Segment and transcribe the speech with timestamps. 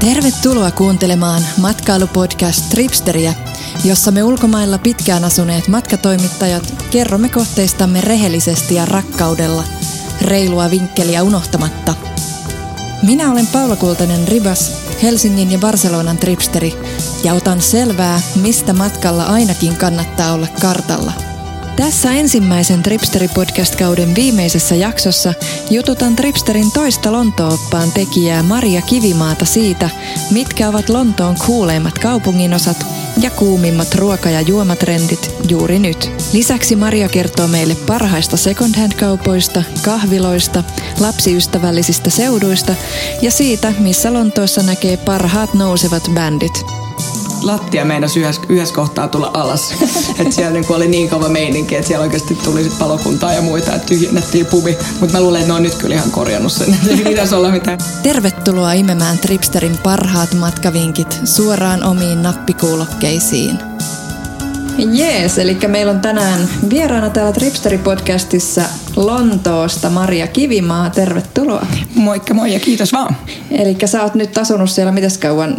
[0.00, 3.34] Tervetuloa kuuntelemaan matkailupodcast Tripsteriä,
[3.84, 9.64] jossa me ulkomailla pitkään asuneet matkatoimittajat kerromme kohteistamme rehellisesti ja rakkaudella,
[10.22, 11.94] reilua vinkkeliä unohtamatta.
[13.02, 14.72] Minä olen Paula Kultanen Ribas,
[15.02, 16.74] Helsingin ja Barcelonan tripsteri,
[17.24, 21.12] ja otan selvää, mistä matkalla ainakin kannattaa olla kartalla–
[21.78, 25.34] tässä ensimmäisen Tripsteri-podcast-kauden viimeisessä jaksossa
[25.70, 29.90] jututan Tripsterin toista Lonto-oppaan tekijää Maria Kivimaata siitä,
[30.30, 32.86] mitkä ovat Lontoon kuuleimmat kaupunginosat
[33.20, 36.10] ja kuumimmat ruoka- ja juomatrendit juuri nyt.
[36.32, 40.64] Lisäksi Maria kertoo meille parhaista second-hand-kaupoista, kahviloista,
[41.00, 42.74] lapsiystävällisistä seuduista
[43.22, 46.77] ja siitä, missä Lontoossa näkee parhaat nousevat bändit
[47.42, 49.74] lattia meinasi yhdessä, yhdessä kohtaa tulla alas.
[50.18, 53.74] että siellä niin oli niin kova meininki, että siellä oikeasti tuli sit palokuntaa ja muita,
[53.74, 54.78] että tyhjennettiin pubi.
[55.00, 56.76] Mutta mä luulen, että ne on nyt kyllä ihan korjannut sen.
[56.88, 57.78] Ei pitäisi olla mitään.
[58.02, 63.58] Tervetuloa imemään Tripsterin parhaat matkavinkit suoraan omiin nappikuulokkeisiin.
[64.78, 68.62] Jees, eli meillä on tänään vieraana täällä Tripsteri-podcastissa
[68.96, 70.90] Lontoosta Maria Kivimaa.
[70.90, 71.66] Tervetuloa.
[71.94, 73.16] Moikka moi ja kiitos vaan.
[73.50, 75.56] Eli sä oot nyt asunut siellä, mites kauan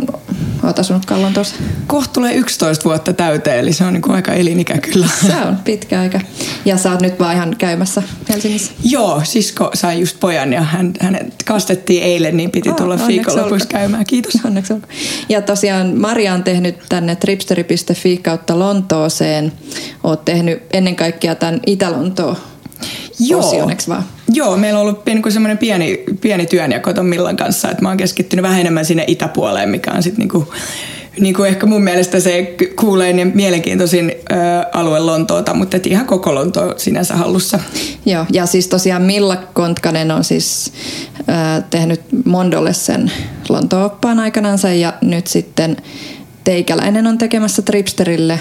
[0.63, 1.55] oot asunut Lontoossa?
[1.87, 5.07] Kohta tulee 11 vuotta täyteen, eli se on niin aika elinikä kyllä.
[5.27, 6.19] Se on pitkä aika.
[6.65, 8.71] Ja sä oot nyt vaan ihan käymässä Helsingissä?
[8.83, 13.67] Joo, sisko sai just pojan ja hän, hänet kastettiin eilen, niin piti oh, tulla viikonlopuksi
[13.67, 14.05] käymään.
[14.05, 14.33] Kiitos.
[14.45, 14.87] Onneksi olko.
[15.29, 19.51] Ja tosiaan Maria on tehnyt tänne tripsteri.fi kautta Lontooseen.
[20.03, 22.37] Oot tehnyt ennen kaikkea tämän Itä-Lontoon
[23.19, 23.39] Joo.
[23.39, 24.03] Osion, vaan?
[24.33, 27.97] Joo, meillä on ollut niin semmoinen pieni, pieni työnjako ton Millan kanssa, että mä oon
[27.97, 30.47] keskittynyt vähän enemmän sinne itäpuoleen, mikä on sitten niin
[31.19, 34.35] niin kuin ehkä mun mielestä se kuulein ja mielenkiintoisin ö,
[34.73, 37.59] alue Lontoota, mutta et ihan koko Lonto sinänsä hallussa.
[38.05, 40.73] Joo, ja siis tosiaan Milla Kontkanen on siis
[41.19, 41.23] ö,
[41.69, 43.11] tehnyt Mondolle sen
[43.49, 45.77] Lonto-oppaan aikanansa ja nyt sitten
[46.43, 48.39] Teikäläinen on tekemässä Tripsterille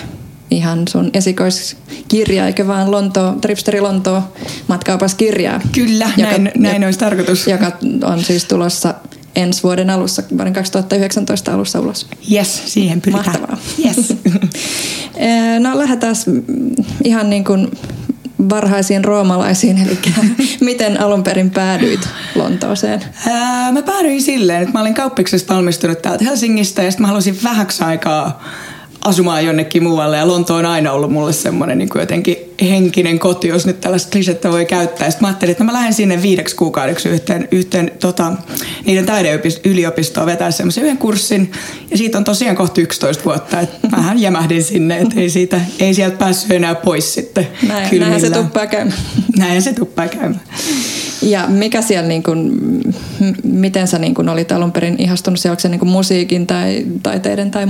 [0.51, 4.23] ihan sun esikoiskirja, eikä vaan Lonto, Tripsteri Lonto
[4.69, 5.61] matkaupaskirjaa.
[5.73, 7.47] Kyllä, joka, näin, näin olisi tarkoitus.
[7.47, 7.73] Joka
[8.05, 8.95] on siis tulossa
[9.37, 12.07] ensi vuoden alussa, vuoden 2019 alussa ulos.
[12.33, 13.27] Yes, siihen pyritään.
[13.27, 13.59] Mahtavaa.
[13.85, 14.15] Yes.
[15.65, 16.15] no lähdetään
[17.05, 17.69] ihan niin kuin
[18.49, 19.99] varhaisiin roomalaisiin, eli
[20.61, 23.05] miten alun perin päädyit Lontooseen?
[23.27, 27.39] Ää, mä päädyin silleen, että mä olin kauppiksesta valmistunut täältä Helsingistä ja sitten mä halusin
[27.45, 28.43] vähäksi aikaa
[29.05, 33.67] asumaan jonnekin muualle ja Lonto on aina ollut mulle semmoinen niin jotenkin henkinen koti, jos
[33.67, 35.11] nyt tällaista klisettä voi käyttää.
[35.11, 38.33] Sitten mä ajattelin, että mä lähden sinne viideksi kuukaudeksi yhteen, yhteen tota,
[38.87, 41.53] niiden taideyliopistoon vetää semmoisen yhden kurssin.
[41.91, 45.95] Ja siitä on tosiaan kohta 11 vuotta, että mähän jämähdin sinne, että ei, siitä, ei
[45.95, 47.49] sieltä päässyt enää pois sitten.
[47.69, 48.99] Näin, näinhän se tuppaa käymään.
[49.39, 50.43] Näin se tuppaa käymään.
[51.23, 52.53] Ja mikä siellä, niin kuin,
[53.45, 56.87] miten sä niin kuin olit alun perin ihastunut, se, onko se niin kuin musiikin tai
[57.03, 57.67] taiteiden tai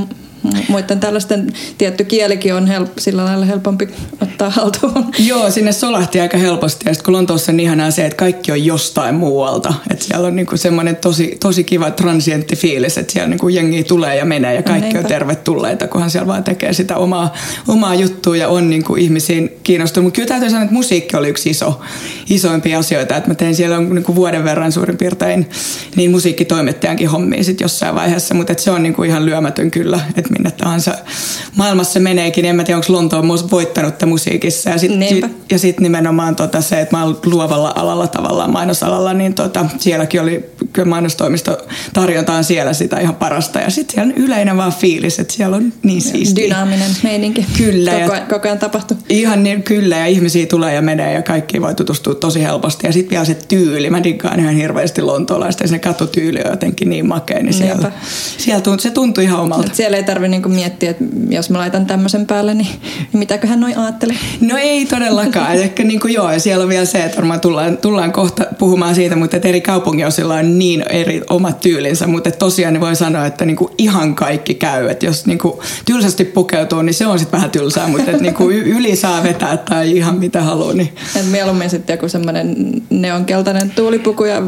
[0.68, 3.88] muiden tällaisten, tietty kielikin on help, sillä lailla helpompi
[4.22, 5.10] ottaa haltuun.
[5.18, 8.64] Joo, sinne solahti aika helposti ja sitten kun Lontoossa on ihanaa se, että kaikki on
[8.64, 9.74] jostain muualta.
[9.90, 14.16] Että siellä on niinku semmoinen tosi, tosi kiva transientti fiilis, että siellä niinku jengi tulee
[14.16, 17.34] ja menee ja kaikki no, on tervetulleita, kunhan siellä vaan tekee sitä omaa,
[17.68, 20.04] omaa juttua ja on niinku ihmisiin kiinnostunut.
[20.04, 21.80] Mutta kyllä täytyy sanoa, että musiikki oli yksi iso,
[22.30, 23.16] isoimpia asioita.
[23.16, 25.50] Että mä tein siellä niinku vuoden verran suurin piirtein
[25.96, 30.37] niin musiikkitoimittajankin hommia sitten jossain vaiheessa, mutta se on niinku ihan lyömätön kyllä, että että
[30.38, 30.94] minne tahansa
[31.56, 32.44] maailmassa meneekin.
[32.44, 34.70] En mä tiedä, onko Lonto on voittanut musiikissa.
[34.70, 39.14] Ja sitten sit, ja sit nimenomaan tota se, että mä olen luovalla alalla tavallaan mainosalalla,
[39.14, 41.58] niin tota, sielläkin oli kyllä mainostoimisto
[41.92, 43.58] tarjotaan siellä sitä ihan parasta.
[43.58, 46.44] Ja sitten siellä on yleinen vaan fiilis, että siellä on niin siistiä.
[46.44, 47.46] Dynaaminen meininki.
[47.58, 47.90] Kyllä.
[47.90, 48.96] Koko, ja, koko ajan tapahtuu.
[49.08, 52.86] Ihan niin, kyllä, ja ihmisiä tulee ja menee ja kaikki voi tutustua tosi helposti.
[52.86, 53.90] Ja sitten vielä se tyyli.
[53.90, 57.92] Mä diggaan ihan hirveästi lontoolaista ja se katutyyli on jotenkin niin makea, niin siellä,
[58.38, 59.74] siellä tunt, se tuntui ihan omalta.
[59.74, 62.68] siellä ei tarvitse niinku miettiä, että jos mä laitan tämmöisen päälle, niin,
[63.12, 64.16] niin mitäköhän noin ajattelee?
[64.40, 65.54] No ei todellakaan.
[65.68, 68.94] Ehkä niin kuin joo, ja siellä on vielä se, että varmaan tullaan, tullaan kohta puhumaan
[68.94, 73.26] siitä, mutta että eri kaupunginosilla on niin eri omat tyylinsä, mutta tosiaan niin voi sanoa,
[73.26, 74.88] että niin kuin ihan kaikki käy.
[74.88, 78.34] Että jos niin kuin tylsästi pukeutuu, niin se on sitten vähän tylsää, mutta että niin
[78.34, 80.74] kuin yli saa vetää tai ihan mitä haluaa.
[80.74, 80.92] Niin.
[81.16, 82.56] Et mieluummin sitten joku semmoinen
[82.90, 84.42] neonkeltainen tuulipuku ja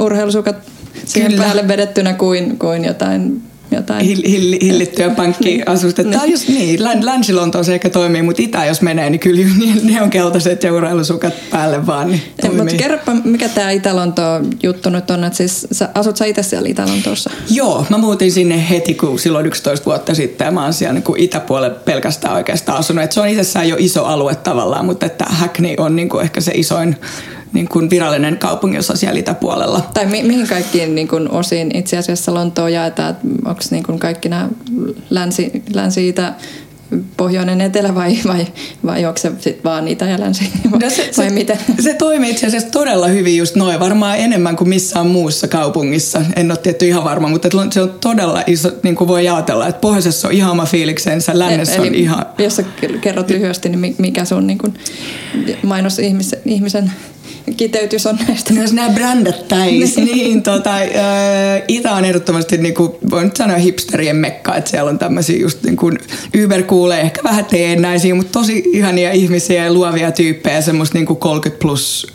[0.00, 0.56] urheilusukat
[1.04, 1.44] siihen Kyllä.
[1.44, 3.42] päälle vedettynä kuin, kuin jotain
[3.76, 4.06] jotain.
[4.06, 6.04] Hill, hill, hillittyä pankkiasusta.
[6.04, 7.32] Tämä on just niin, länsi
[7.62, 11.34] se ehkä toimii, mutta itä jos menee, niin kyllä niin, ne on keltaiset ja urheilusukat
[11.50, 12.10] päälle vaan.
[12.10, 12.22] Niin
[12.56, 14.22] mutta kerropa, mikä tämä Itä-Lonto
[14.62, 17.30] juttu nyt on, että siis sä, asut sä itse siellä Itä-Lontoossa?
[17.50, 21.04] Joo, mä muutin sinne heti, kun silloin 11 vuotta sitten ja mä oon siellä niin
[21.20, 23.04] itäpuolelle pelkästään oikeastaan asunut.
[23.04, 26.40] Et se on itsessään jo iso alue tavallaan, mutta että Hackney on niin kuin ehkä
[26.40, 26.96] se isoin
[27.52, 29.90] niin kuin virallinen kaupunginosa siellä itäpuolella.
[29.94, 33.16] Tai mi- mihin kaikkiin niin kuin osiin itse asiassa Lontoa jaetaan?
[33.44, 34.48] Onko niin kuin kaikki nämä
[35.10, 36.34] länsi, länsi-itä
[37.16, 38.46] pohjoinen etelä vai, vai,
[38.86, 40.50] vai onko se sitten vaan itä ja länsi
[40.80, 41.58] no se, vai se, miten?
[41.80, 46.22] Se toimii itse asiassa todella hyvin just noin, varmaan enemmän kuin missään muussa kaupungissa.
[46.36, 49.80] En ole tietty ihan varma, mutta se on todella iso, niin kuin voi ajatella, että
[49.80, 52.26] pohjoisessa on ihan oma fiiliksensä, lännessä Eli, on ihan...
[52.38, 52.64] Jos sä
[53.00, 54.74] kerrot lyhyesti, niin mikä sun niin kuin
[55.62, 56.92] mainos ihmisen, ihmisen
[57.56, 58.52] kiteytys on näistä.
[58.52, 59.96] Myös nämä brändättäis.
[59.96, 60.70] niin, niin tota,
[61.68, 65.62] Itä on ehdottomasti, niin kuin, voin nyt sanoa hipsterien mekka, että siellä on tämmöisiä just
[65.62, 65.98] niin kuin
[66.66, 71.62] kuulee, ehkä vähän teennäisiä, mutta tosi ihania ihmisiä ja luovia tyyppejä, semmoista niin kuin 30
[71.62, 72.06] plus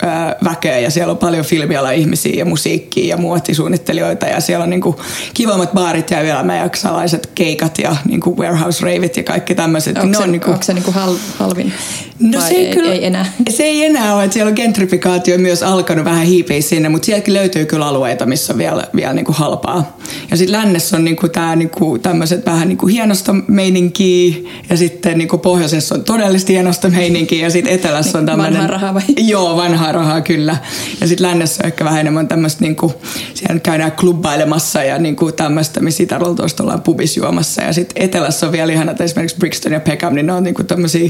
[0.43, 4.81] väkeä ja siellä on paljon filmiala ihmisiä ja musiikkia ja muotisuunnittelijoita ja siellä on niin
[4.81, 4.95] kuin
[5.33, 9.97] kivammat baarit ja ylämäjaksalaiset keikat ja niin kuin warehouse raveit ja kaikki tämmöiset.
[9.97, 10.53] Onko se, on niin kuin...
[10.53, 11.73] onko se niin kuin hal, halvin?
[12.19, 13.25] No se ei, kyllä, ei enää.
[13.49, 14.55] Se ei enää ole, että siellä on
[15.01, 19.13] gentrifikaatio myös alkanut vähän hiipeä sinne, mutta sielläkin löytyy kyllä alueita, missä on vielä, vielä
[19.13, 19.97] niin kuin halpaa.
[20.31, 24.35] Ja sitten lännessä on niin kuin tää, niin kuin, tämmöiset vähän niin kuin hienosta meininkiä
[24.69, 28.53] ja sitten niin kuin pohjoisessa on todellisesti hienosta meininkiä ja sitten etelässä on tämmöinen...
[28.53, 29.01] Vanhaa rahaa vai?
[29.17, 30.57] Joo, vanhaa rahaa kyllä.
[31.01, 32.93] Ja sitten lännessä on ehkä vähän enemmän tämmöistä, niin kuin,
[33.33, 36.19] siellä käydään klubbailemassa ja niin kuin tämmöistä, missä itä
[36.59, 37.61] ollaan pubisjuomassa.
[37.61, 40.67] Ja sitten etelässä on vielä ihanat esimerkiksi Brixton ja Peckham, niin ne on niin kuin
[40.67, 41.09] tämmöisiä,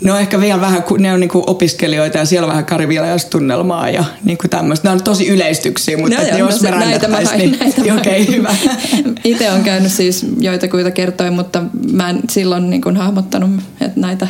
[0.00, 2.64] ne on ehkä vielä vähän, ne on niinku opiskelijoita ja siellä on vähän
[3.24, 4.88] karivialaistunnelmaa ja niinku tämmöistä.
[4.88, 6.76] Nämä on tosi yleistyksiä, mutta no, joo, jos no, me
[7.24, 8.54] hain, niin okei, okay, hyvä.
[9.24, 11.62] Itse on käynyt siis joitakuita kertoja, mutta
[11.92, 13.50] mä en silloin niinku hahmottanut
[13.80, 14.28] että näitä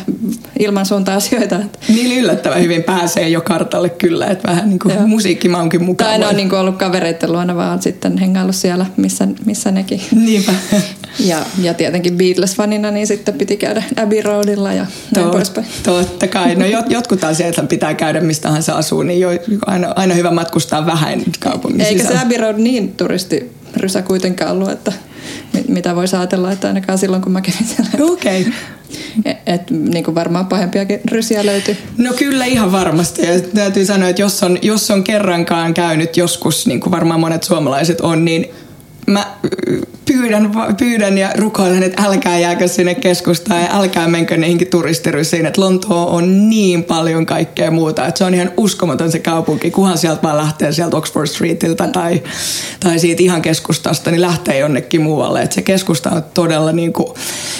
[0.58, 1.61] ilmansuunta-asioita.
[1.88, 6.11] Niin yllättävän hyvin pääsee jo kartalle kyllä, että vähän niin kuin musiikkimaunkin mukaan.
[6.11, 10.00] Tai ne on niin kuin ollut kavereiden luona, vaan sitten hengaillut siellä, missä, missä nekin.
[10.14, 10.52] Niinpä.
[11.19, 15.67] Ja, ja tietenkin Beatles-fanina, niin sitten piti käydä Abbey Roadilla ja näin Tot, poispäin.
[15.82, 16.55] Totta kai.
[16.55, 19.28] No jot, jotkut asiat pitää käydä mistä hän asuu, niin jo,
[19.66, 22.20] aina, aina hyvä matkustaa vähän kaupungin Eikä sisällä.
[22.20, 24.92] se Abbey Road niin turisti rysä kuitenkaan ollut, että
[25.69, 28.12] mitä voi ajatella, että ainakaan silloin kun mä kävin siellä.
[28.12, 28.40] Okei.
[28.40, 28.52] Okay.
[29.25, 31.76] Et, et, niin kuin varmaan pahempiakin rysiä löytyy.
[31.98, 33.26] No kyllä ihan varmasti.
[33.26, 37.42] Ja täytyy sanoa, että jos on, jos on kerrankaan käynyt joskus, niin kuin varmaan monet
[37.42, 38.50] suomalaiset on, niin
[39.06, 39.27] mä
[40.06, 45.47] pyydän, pyydän ja rukoilen, että älkää jääkö sinne keskustaan ja älkää menkö niihinkin turistirysiin.
[45.47, 49.71] Että Lontoo on niin paljon kaikkea muuta, että se on ihan uskomaton se kaupunki.
[49.71, 52.23] Kuhan sieltä vaan lähtee sieltä Oxford Streetiltä tai,
[52.81, 55.43] tai siitä ihan keskustasta, niin lähtee jonnekin muualle.
[55.43, 57.09] Että se keskusta on todella niin kuin,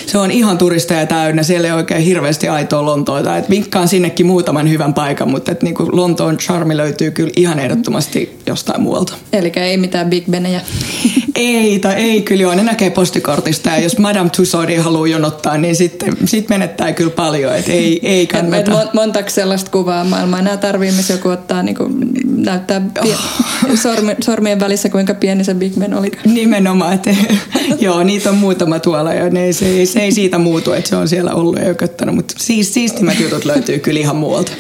[0.06, 1.43] se on ihan turisteja täynnä.
[1.43, 3.37] Siellä ei oikein hirveästi aitoa Lontoota.
[3.37, 7.58] Että vinkkaan sinnekin muutaman hyvän paikan, mutta että niin kuin Lontoon charmi löytyy kyllä ihan
[7.58, 9.14] ehdottomasti jostain muualta.
[9.32, 10.61] Eli ei mitään Big Benejä.
[11.34, 15.76] ei, tai ei kyllä joo, ne näkee postikortista ja jos Madame Tussauds jonottaa, jonottaa, niin
[15.76, 18.81] sitten sit menettää kyllä paljon, että ei, ei kannata.
[18.81, 21.94] Et, et montako sellaista kuvaa maailmaa enää tarvii, missä joku ottaa, niin kuin,
[22.36, 23.78] näyttää pie- oh.
[23.78, 26.10] sormi, sormien välissä, kuinka pieni se Big Ben oli.
[26.25, 27.10] Nimenomaan, että
[27.81, 31.08] joo, niitä on muutama tuolla ja ne, se, se ei siitä muutu, että se on
[31.08, 34.52] siellä ollut ja jököttänyt, mutta siis, siistimät jutut löytyy kyllä ihan muualta.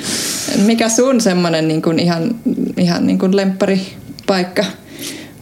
[0.66, 2.34] Mikä sun semmoinen niin kuin ihan,
[2.76, 3.80] ihan niin kuin lemppari
[4.26, 4.64] paikka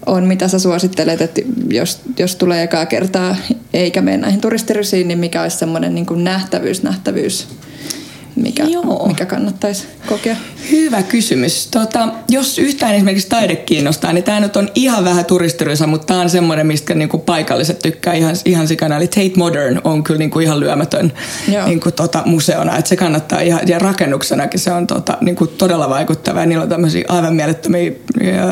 [0.07, 1.41] on, mitä sä suosittelet, että
[1.71, 3.37] jos, jos tulee ekaa kertaa
[3.75, 7.49] eikä mene näihin turistirysiin, niin mikä olisi semmoinen niin nähtävyys, nähtävyys
[8.37, 9.09] mikä, Joo.
[9.09, 10.37] mikä kannattaisi kokea?
[10.71, 11.67] Hyvä kysymys.
[11.67, 16.21] Tota, jos yhtään esimerkiksi taide kiinnostaa, niin tämä nyt on ihan vähän turistirysa, mutta tämä
[16.21, 18.97] on semmoinen, mistä niinku paikalliset tykkää ihan, ihan sikana.
[18.97, 21.13] Eli Tate Modern on kyllä niinku ihan lyömätön
[21.67, 22.77] niinku tota, museona.
[22.79, 26.41] Et se kannattaa ihan, ja rakennuksenakin se on tota, niinku todella vaikuttava.
[26.41, 27.93] Ja niillä on tämmöisiä aivan mielettömiä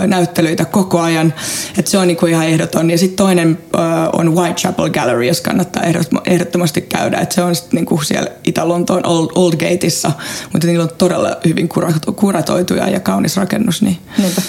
[0.06, 1.34] näyttelyitä koko ajan.
[1.78, 2.90] Et se on niinku ihan ehdoton.
[2.90, 5.82] Ja sitten toinen uh, on Whitechapel Gallery, jos kannattaa
[6.26, 7.18] ehdottomasti käydä.
[7.18, 10.12] Et se on sitten niinku siellä Itä-Lontoon Old, Old Gateissa,
[10.52, 11.68] mutta niillä on todella hyvin
[12.16, 13.82] kuratoituja ja kaunis rakennus.
[13.82, 13.98] Niin.
[14.18, 14.42] Niinpä.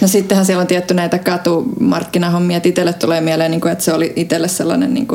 [0.00, 4.12] No sittenhän siellä on tietty näitä katumarkkinahommia, että itselle tulee mieleen, niin että se oli
[4.16, 5.06] itselle sellainen niin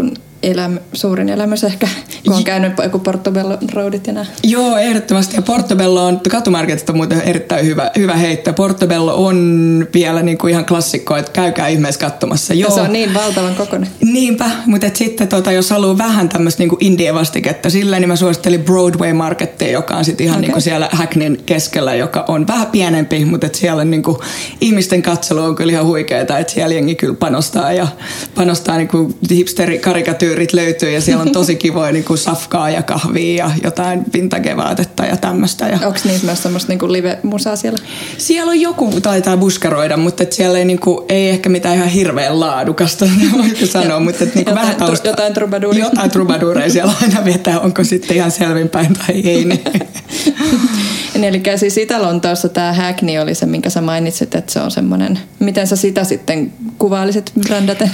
[0.43, 1.87] eläm, suurin elämys ehkä,
[2.25, 4.25] kun on käynyt joku Portobello Roadit ja nää.
[4.43, 5.35] Joo, ehdottomasti.
[5.35, 8.53] Ja Portobello on, katumarketit on muuten erittäin hyvä, hyvä heitto.
[8.53, 12.53] Portobello on vielä niin kuin ihan klassikko, että käykää ihmeessä katsomassa.
[12.53, 12.69] Joo.
[12.69, 13.89] Ja se on niin valtavan kokoinen.
[14.01, 18.63] Niinpä, mutta et sitten tota, jos haluaa vähän tämmöistä niin indie-vastiketta sillä, niin mä suosittelin
[18.63, 20.41] Broadway Markettia, joka on sitten ihan okay.
[20.41, 24.17] niin kuin siellä Hacknin keskellä, joka on vähän pienempi, mutta et siellä niin kuin,
[24.61, 27.87] ihmisten katselu on kyllä ihan huikeaa, että siellä jengi kyllä panostaa ja
[28.35, 32.83] panostaa niin kuin hipsteri-karikatyyriin tyyrit löytyy ja siellä on tosi kivoja niin kuin safkaa ja
[32.83, 35.67] kahvia ja jotain vintage-vaatetta ja tämmöistä.
[35.67, 35.79] Ja...
[35.87, 37.79] Onko niissä myös semmoista niin live-musaa siellä?
[38.17, 41.89] Siellä on joku, taitaa buskaroida, mutta et siellä ei, niin kuin, ei ehkä mitään ihan
[41.89, 43.05] hirveän laadukasta,
[43.37, 45.07] voiko sanoa, mutta et, niin kuin jotain, vähän tausta...
[45.07, 45.85] Jotain trubaduuria.
[45.85, 49.45] Jotain trubaduuria siellä aina vetää, onko sitten ihan selvinpäin tai ei.
[49.45, 49.63] Niin.
[51.13, 55.19] Niin, eli siis Itä-Lontoossa tämä Hackney oli se, minkä sä mainitsit, että se on semmoinen,
[55.39, 57.91] miten sä sitä sitten kuvailisit brändäten?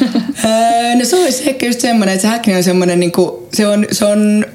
[1.00, 3.86] no se olisi ehkä just semmoinen, että se Hackney on semmoinen, niin kuin, se on,
[3.92, 4.46] se on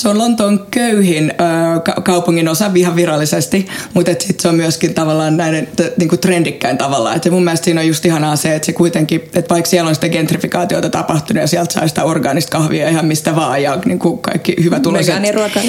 [0.00, 5.36] se on Lontoon köyhin ö, kaupungin osa ihan virallisesti, mutta sitten se on myöskin tavallaan
[5.36, 7.14] näiden t- niinku trendikkäin tavalla.
[7.14, 9.94] Et mun mielestä siinä on just ihanaa se, että se kuitenkin, että vaikka siellä on
[9.94, 14.56] sitä gentrifikaatiota tapahtunut ja sieltä saa sitä orgaanista kahvia ihan mistä vaan ja niinku kaikki
[14.62, 15.14] hyvätuloiset.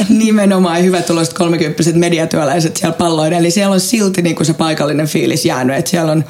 [0.10, 3.40] Nimenomaan hyvätuloiset kolmekymppiset mediatyöläiset siellä palloiden.
[3.40, 6.24] Eli siellä on silti niinku se paikallinen fiilis jäänyt, että siellä on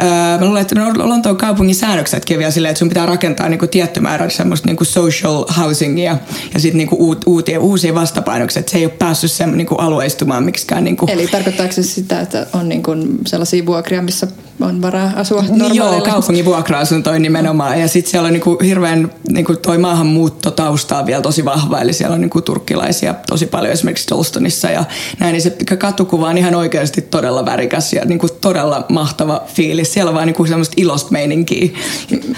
[0.00, 4.00] Öö, mä luulen, että Lontoon kaupungin säännöksetkin vielä silleen, että sun pitää rakentaa niinku tietty
[4.00, 6.18] määrä semmoista niinku social housingia
[6.54, 7.24] ja sitten niinku uut,
[7.60, 8.60] uusia vastapainoksia.
[8.60, 10.84] Että se ei ole päässyt sen niinku alueistumaan miksikään.
[10.84, 11.06] Niinku.
[11.10, 12.90] Eli tarkoittaako se sitä, että on niinku
[13.26, 14.28] sellaisia vuokria, missä
[14.60, 17.80] on varaa asua niin Joo, kaupungin vuokra-asuntoja nimenomaan.
[17.80, 21.80] Ja sitten siellä on niinku hirveän niinku toi maahanmuuttotaustaa vielä tosi vahva.
[21.80, 24.84] Eli siellä on niinku turkkilaisia tosi paljon esimerkiksi Dolstonissa ja
[25.18, 25.32] näin.
[25.32, 29.92] Niin se katukuva on ihan oikeasti todella värikäs ja niinku todella mahtava fiilis.
[29.92, 31.68] Siellä on vaan niinku semmoista ilosta meininkiä.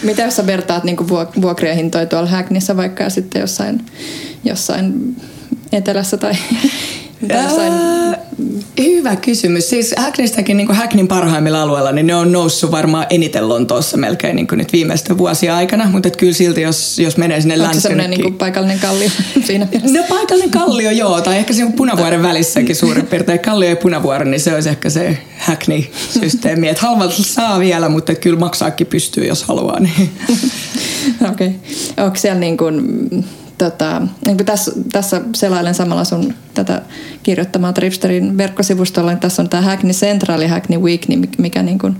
[0.02, 1.08] Mitä jos sä vertaat niinku
[1.42, 3.86] vuokrien hintoja tuolla Hackneyssä vaikka ja sitten jossain,
[4.44, 5.16] jossain
[5.72, 6.32] etelässä tai
[7.22, 7.72] jossain
[8.78, 9.70] Hyvä kysymys.
[9.70, 14.46] Siis Hackneystäkin niin Hackneyn parhaimmilla alueilla, niin ne on noussut varmaan eniten Lontoossa melkein niin
[14.52, 15.90] nyt viimeisten vuosien aikana.
[15.90, 17.92] Mutta kyllä silti, jos, jos menee sinne länsiin...
[17.92, 19.10] Onko se niin paikallinen kallio
[19.46, 19.98] siinä mielessä?
[19.98, 21.20] No paikallinen kallio, joo.
[21.20, 23.38] Tai ehkä siinä punavuoren välissäkin suurin piirtein.
[23.38, 26.68] Kallio ja punavuori, niin se olisi ehkä se Hackney-systeemi.
[26.68, 29.80] Että halvalta saa vielä, mutta kyllä maksaakin pystyy, jos haluaa.
[29.80, 30.10] Niin.
[31.30, 31.46] Okei.
[31.46, 32.04] Okay.
[32.04, 32.84] Onko siellä niin kuin
[33.64, 36.82] tota, niin kuin tässä, tässä selailen samalla sun tätä
[37.22, 41.78] kirjoittamaa Tripsterin verkkosivustolla, niin tässä on tämä Hackney Central ja Hackney Week, niin mikä niin
[41.78, 41.96] kuin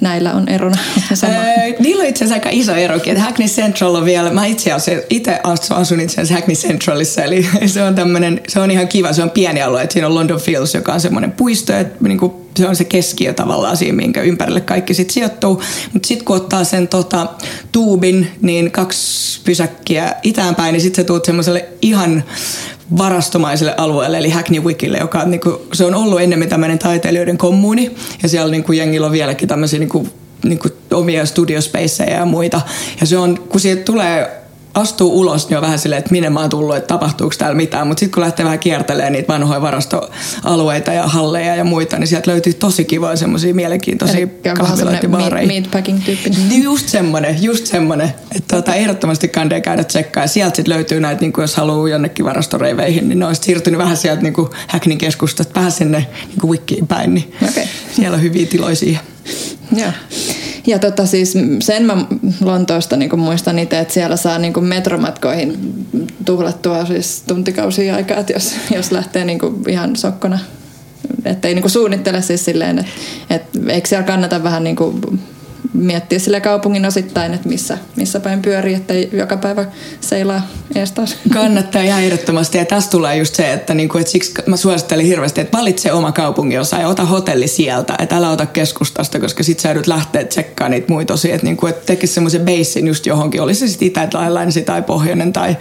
[0.00, 0.76] näillä on erona?
[1.14, 1.32] Sama.
[1.78, 5.06] niillä on itse asiassa aika iso erokin, että Hackney Central on vielä, mä itse asiassa
[5.10, 9.22] itse asun itse asiassa Hackney Centralissa, eli se on tämmöinen, se on ihan kiva, se
[9.22, 12.45] on pieni alue, että siinä on London Fields, joka on semmoinen puisto, että niin kuin
[12.56, 15.62] se on se keskiö tavallaan siinä, minkä ympärille kaikki sitten sijoittuu.
[15.92, 17.26] Mutta sitten kun ottaa sen tota,
[17.72, 22.24] tuubin, niin kaksi pysäkkiä itäänpäin, niin sitten se tuut semmoiselle ihan
[22.98, 27.38] varastomaiselle alueelle, eli Hackney Wickille, joka on, niin kuin, se on ollut ennemmin tämmöinen taiteilijoiden
[27.38, 30.10] kommuni, ja siellä niin kuin, jengillä on vieläkin tämmöisiä niin kuin,
[30.44, 32.60] niin kuin omia studiospaceja ja muita.
[33.00, 34.45] Ja se on, kun siitä tulee
[34.76, 37.86] astuu ulos, niin on vähän silleen, että minne mä oon tullut, että tapahtuuko täällä mitään.
[37.86, 42.30] Mutta sitten kun lähtee vähän kiertelemään niitä vanhoja varastoalueita ja halleja ja muita, niin sieltä
[42.30, 44.26] löytyy tosi kivoja semmoisia mielenkiintoisia
[44.58, 45.46] kahviloita baareja.
[45.46, 46.62] meatpacking tyyppinen.
[46.62, 48.12] Just semmoinen, just semmoinen.
[48.34, 50.24] Että tota, ehdottomasti kandee käydä tsekkaa.
[50.24, 53.78] Ja sieltä sitten löytyy näitä, niin kuin jos haluaa jonnekin varastoreiveihin, niin ne on siirtynyt
[53.78, 57.14] vähän sieltä niin kuin Hacknin keskustasta vähän sinne niin kuin Wikkiin päin.
[57.14, 57.64] Niin okay.
[57.92, 58.98] Siellä on hyviä tiloisia.
[59.76, 59.90] Joo.
[60.66, 62.06] Ja tota siis sen mä
[62.40, 65.58] Lontoosta niin muistan itse, että siellä saa niin metromatkoihin
[66.24, 70.38] tuhlattua siis tuntikausia aikaa, että jos, jos lähtee niin ihan sokkona.
[71.24, 72.92] Että ei niinku suunnittele siis silleen, että,
[73.30, 75.00] että eikö siellä kannata vähän niinku
[75.72, 79.64] miettiä sille kaupungin osittain, että missä, missä päin pyörii, että joka päivä
[80.00, 80.42] seilaa
[80.74, 81.16] ees taas.
[81.32, 82.58] Kannattaa ihan ehdottomasti.
[82.58, 86.12] Ja tässä tulee just se, että, niinku, että siksi mä suosittelen hirveästi, että valitse oma
[86.12, 87.94] kaupunginosa ja ota hotelli sieltä.
[87.98, 91.34] Että älä ota keskustasta, koska sit sä joudut lähteä tsekkaamaan niitä muita osia.
[91.34, 93.42] Että, niinku, että tekisi semmoisen basin just johonkin.
[93.42, 94.08] Olisi se sitten itä
[94.66, 95.56] tai pohjoinen tai,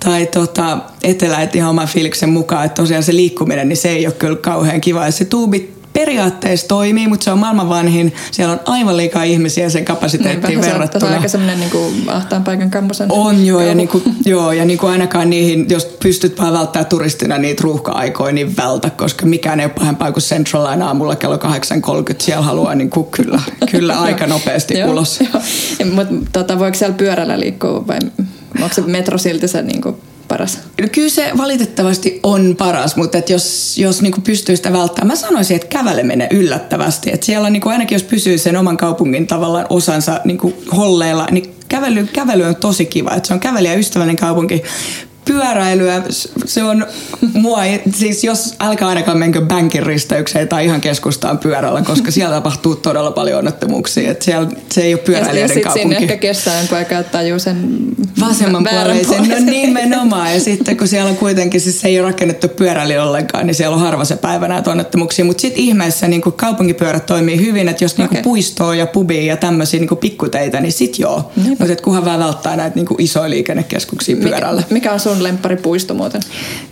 [0.00, 2.66] tai tota, etelä, että ihan oman fiiliksen mukaan.
[2.66, 5.04] Että tosiaan se liikkuminen, niin se ei ole kyllä kauhean kiva.
[5.04, 8.14] Ja se tuubit periaatteessa toimii, mutta se on maailman vanhin.
[8.30, 11.00] Siellä on aivan liikaa ihmisiä sen kapasiteettiin niin, verrattuna.
[11.00, 13.12] Se on aika semmoinen niin ahtaan paikan kammosen.
[13.12, 16.86] On joo, ja, niin kuin, joo, ja niin kuin ainakaan niihin, jos pystyt vaan välttämään
[16.86, 21.36] turistina niitä ruuhka-aikoja, niin vältä, koska mikään ei ole pahempaa kuin Central Line aamulla kello
[21.36, 21.42] 8.30.
[22.18, 25.20] Siellä haluaa niin kuin, kyllä, kyllä aika nopeasti ulos.
[25.94, 27.98] Mutta tota, voiko siellä pyörällä liikkua vai
[28.62, 29.96] onko se metro silti se niin kuin
[30.42, 30.58] paras?
[30.80, 35.16] No kyllä se valitettavasti on paras, mutta et jos, jos niinku pystyy sitä välttämään, mä
[35.16, 37.10] sanoisin, että käveleminen yllättävästi.
[37.12, 42.06] Et siellä niinku ainakin jos pysyy sen oman kaupungin tavallaan osansa niinku holleilla, niin kävely,
[42.12, 43.14] kävely on tosi kiva.
[43.14, 44.62] Et se on kävelijä ystävällinen kaupunki
[45.24, 46.02] pyöräilyä,
[46.44, 46.86] se on
[47.32, 47.58] mua,
[47.94, 53.10] siis jos älkää ainakaan menkö bänkin risteykseen tai ihan keskustaan pyörällä, koska siellä tapahtuu todella
[53.10, 54.10] paljon onnettomuuksia.
[54.10, 55.94] Että siellä, se ei ole pyöräilijöiden ja, kaupunki.
[55.94, 57.56] Ja sitten ehkä kestää jonkun aikaa tajuu sen
[58.20, 59.28] vasemmanpuoleisen.
[59.28, 60.34] No nimenomaan.
[60.34, 63.76] Ja sitten kun siellä on kuitenkin, siis se ei ole rakennettu pyöräili ollenkaan, niin siellä
[63.76, 65.24] on harva se päivä näitä onnettomuuksia.
[65.24, 68.08] Mutta sitten ihmeessä niin kaupunkipyörät toimii hyvin, että jos okay.
[68.10, 71.32] niin puistoa ja pubia ja tämmöisiä niin pikkuteitä, niin sit joo.
[71.58, 74.60] Mutta kunhan vähän välttää näitä niin isoja liikennekeskuksia pyörällä.
[74.60, 76.22] Mikä, mikä on sun sun lempparipuisto muuten?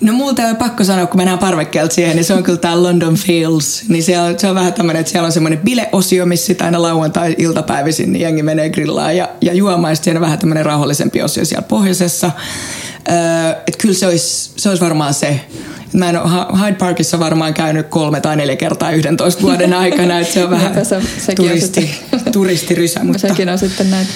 [0.01, 3.15] No multa on pakko sanoa, kun mennään parvekkeelta siihen, niin se on kyllä tämä London
[3.15, 3.85] Fields.
[3.89, 6.83] Niin se on, se on vähän tämmöinen, että siellä on semmoinen bileosio, missä sitten aina
[6.83, 9.97] lauantai-iltapäivisin niin jengi menee grillaan ja, ja juomaan.
[9.97, 12.31] Sitten on vähän tämmöinen rauhallisempi osio siellä pohjoisessa.
[13.11, 15.41] Öö, että kyllä se olisi, se olisi varmaan se.
[15.93, 20.35] Mä en ole Hyde Parkissa varmaan käynyt kolme tai neljä kertaa 11 vuoden aikana, että
[20.35, 21.91] se on vähän se, turisti,
[22.33, 23.05] turistirysä.
[23.05, 23.29] Mutta...
[23.29, 24.07] Sekin on sitten näin.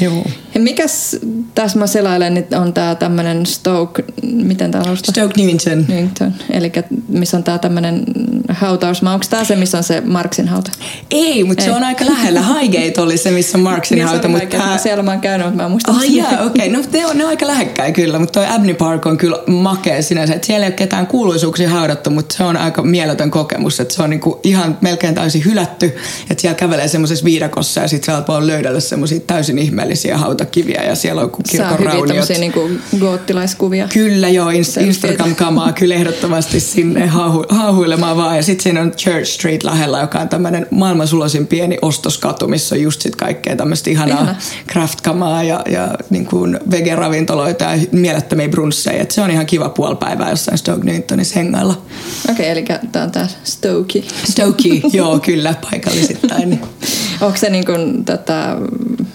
[0.00, 0.26] Joo.
[0.54, 1.16] Ja mikäs
[1.54, 4.96] tässä mä selailen, niin on tämä tämmöinen Stoke, miten tämä on?
[4.96, 5.84] Stoke Newington.
[5.88, 6.72] Newington, eli
[7.08, 8.04] missä on tämä tämmöinen
[8.48, 9.14] hautausmaa.
[9.14, 10.70] Onko tämä se, missä on se Marksin hauta?
[11.10, 12.42] Ei, mutta se on aika lähellä.
[12.42, 14.28] Highgate oli se, missä on Marksin niin hauta.
[14.28, 14.78] Mutta tää...
[14.78, 15.92] Siellä mä oon käynyt, mutta mä en muista.
[15.92, 16.46] Ah, jaa, okei.
[16.46, 16.68] Okay.
[16.68, 20.02] No ne on, ne on aika lähekkäin kyllä, mutta toi Abney Park on kyllä makea
[20.02, 20.34] sinänsä.
[20.34, 23.80] Että siellä ei ole ketään kuuluisuuksia haudattu, mutta se on aika mieletön kokemus.
[23.80, 25.96] Että se on niinku ihan melkein täysin hylätty.
[26.30, 30.94] Että siellä kävelee semmoisessa viidakossa ja sitten siellä voi löydellä semmoisia täysin ihmeellisiä hautakiviä ja
[30.94, 32.26] siellä on kirkon rauniot.
[32.26, 32.70] Saa niinku
[33.00, 33.88] goottilaiskuvia.
[33.92, 38.36] Kyllä joo, Instagram-kamaa kyllä ehdottomasti sinne haahu, haahuilemaan vaan.
[38.36, 42.74] Ja sitten siinä on Church Street lähellä, joka on tämmöinen maailman sulosin pieni ostoskatu, missä
[42.74, 44.36] on just sit kaikkea tämmöistä ihanaa Ihana.
[44.68, 49.02] craft-kamaa ja, ja niin kuin vege-ravintoloita ja mielettömiä brunsseja.
[49.02, 51.82] Et se on ihan kiva puolipäivää jossain Stoke Newtonissa hengailla.
[52.30, 54.02] Okei, okay, eli tämä on tämä Stokey.
[54.24, 56.60] Stokey, joo, kyllä, paikallisittain.
[57.22, 58.56] Onko se niin kuin, tota,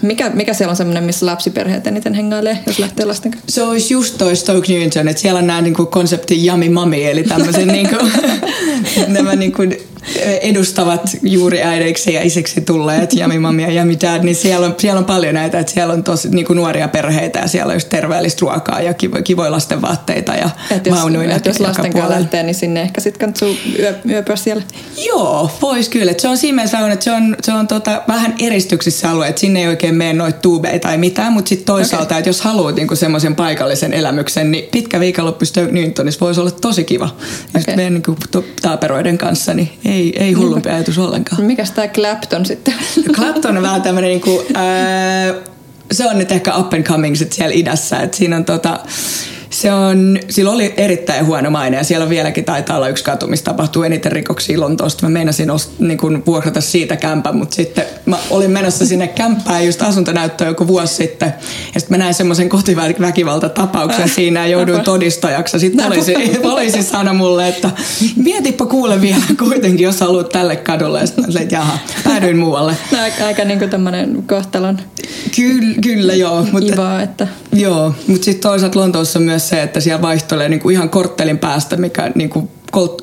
[0.02, 3.52] mikä, mikä siellä on semmoinen, missä lapsiperheet eniten hengailee, jos lähtee lasten kanssa?
[3.52, 7.04] Se olisi just toi Stoke Newington, että siellä on nämä niin kuin konsepti yummy mami,
[7.04, 8.12] eli tämmöisen niin kuin,
[9.08, 9.76] nämä niin kuin
[10.40, 14.98] edustavat juuri äideiksi ja isiksi tulleet, Jami Mami ja Jami Dad, niin siellä on, siellä
[14.98, 17.88] on paljon näitä, että siellä on tosi niin kuin nuoria perheitä ja siellä on just
[17.88, 21.34] terveellistä ruokaa ja kivo, kivoja lasten vaatteita ja et jos, vaunuina.
[21.34, 24.62] Et jos lasten kanssa lähtee, niin sinne ehkä sitten kannattaa yö, yöpyä siellä.
[25.06, 26.12] Joo, vois kyllä.
[26.12, 29.40] Et se on siinä mielessä, että se on, se on tota, vähän eristyksissä alue, että
[29.40, 32.18] sinne ei oikein mene noita tuubeja tai mitään, mutta sitten toisaalta, okay.
[32.18, 37.04] että jos haluat niinku semmoisen paikallisen elämyksen, niin pitkä viikonloppu Newtonissa voisi olla tosi kiva.
[37.04, 37.40] Okay.
[37.54, 38.16] Just meidän niinku,
[38.62, 41.42] taaperoiden kanssa, niin ei, ei hullumpi ajatus ollenkaan.
[41.42, 42.74] Mikäs tämä Clapton sitten?
[43.14, 45.34] Clapton on vähän tämmöinen niinku, äh,
[45.92, 48.80] se on nyt ehkä up and coming sit siellä idässä, että siinä on tota,
[49.50, 53.44] se on, sillä oli erittäin huono maine ja siellä vieläkin taitaa olla yksi katu, missä
[53.44, 55.06] tapahtuu eniten rikoksia Lontoosta.
[55.06, 59.66] Mä meinasin ost, niin kuin vuokrata siitä kämpän, mutta sitten mä olin menossa sinne kämppään
[59.66, 61.34] just asuntonäyttöön joku vuosi sitten.
[61.74, 65.58] Ja sitten mä näin semmoisen kotiväkivaltatapauksen äh, siinä ja jouduin todistajaksi.
[65.58, 67.70] Sitten poliisi, poliisi sanoi mulle, että
[68.16, 71.00] mietipä kuule vielä kuitenkin, jos haluat tälle kadulle.
[71.00, 72.76] Ja sitten että jaha, päädyin muualle.
[72.92, 74.78] No, aika, aika niin kuin tämmöinen kohtalon.
[75.36, 76.46] Kyllä, kyllä joo.
[76.52, 77.28] Mutta, Ivaa, että...
[77.52, 81.76] Joo, mutta sitten toisaalta Lontoossa myös se, että siellä vaihtelee niin kuin ihan korttelin päästä,
[81.76, 82.50] mikä niin kuin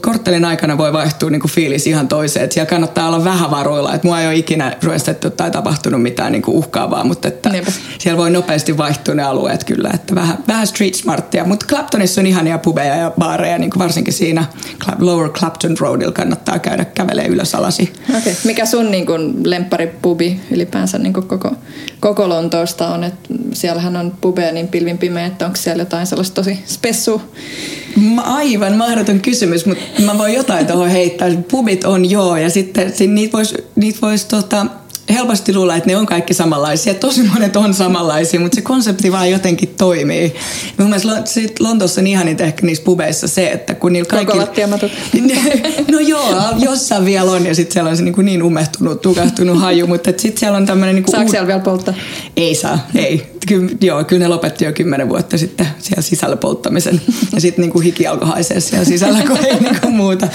[0.02, 2.44] korttelin aikana voi vaihtua niin kuin fiilis ihan toiseen.
[2.44, 3.94] Että siellä kannattaa olla vähän varuilla.
[3.94, 7.52] Että mua ei ole ikinä ryöstetty tai tapahtunut mitään niin kuin uhkaavaa, mutta että
[8.00, 9.90] siellä voi nopeasti vaihtua ne alueet kyllä.
[9.94, 11.46] Että vähän, vähän street smarttia.
[11.46, 14.46] Mutta Claptonissa on ihania pubeja ja baareja, niin kuin varsinkin siinä
[15.00, 17.94] Lower Clapton Roadilla kannattaa käydä kävelee ylös alasi.
[18.10, 18.34] Okay.
[18.44, 21.52] Mikä sun niin kuin lempparipubi ylipäänsä niin kuin koko,
[22.00, 23.04] koko Lontoosta on?
[23.04, 27.22] Että siellähän on pubeja niin pilvin pimeä, että onko siellä jotain sellaista tosi spessu?
[28.24, 31.30] Aivan mahdoton kysymys, mutta mä voin jotain tuohon heittää.
[31.52, 34.66] Pubit on joo, ja sitten niitä voisi niit vois, tota,
[35.10, 36.94] helposti luulla, että ne on kaikki samanlaisia.
[36.94, 40.36] Tosi monet on samanlaisia, mutta se konsepti vaan jotenkin toimii.
[40.78, 44.38] Mun mielestä sit Lontossa on ihaninta ehkä niissä pubeissa se, että kun niillä kaikki...
[45.92, 49.88] no joo, jossain vielä on ja sitten siellä on se niin, niin umehtunut, tukahtunut haju,
[49.88, 50.96] mutta sitten siellä on tämmöinen...
[50.96, 51.32] Niin Saako u...
[51.32, 51.94] siellä vielä polttaa?
[52.38, 57.02] Ei saa, ei ky, joo, kyllä ne lopetti jo kymmenen vuotta sitten siellä sisällä polttamisen.
[57.34, 60.28] Ja sitten niinku hiki alkoi haisee siellä sisällä, kun ei niinku muuta.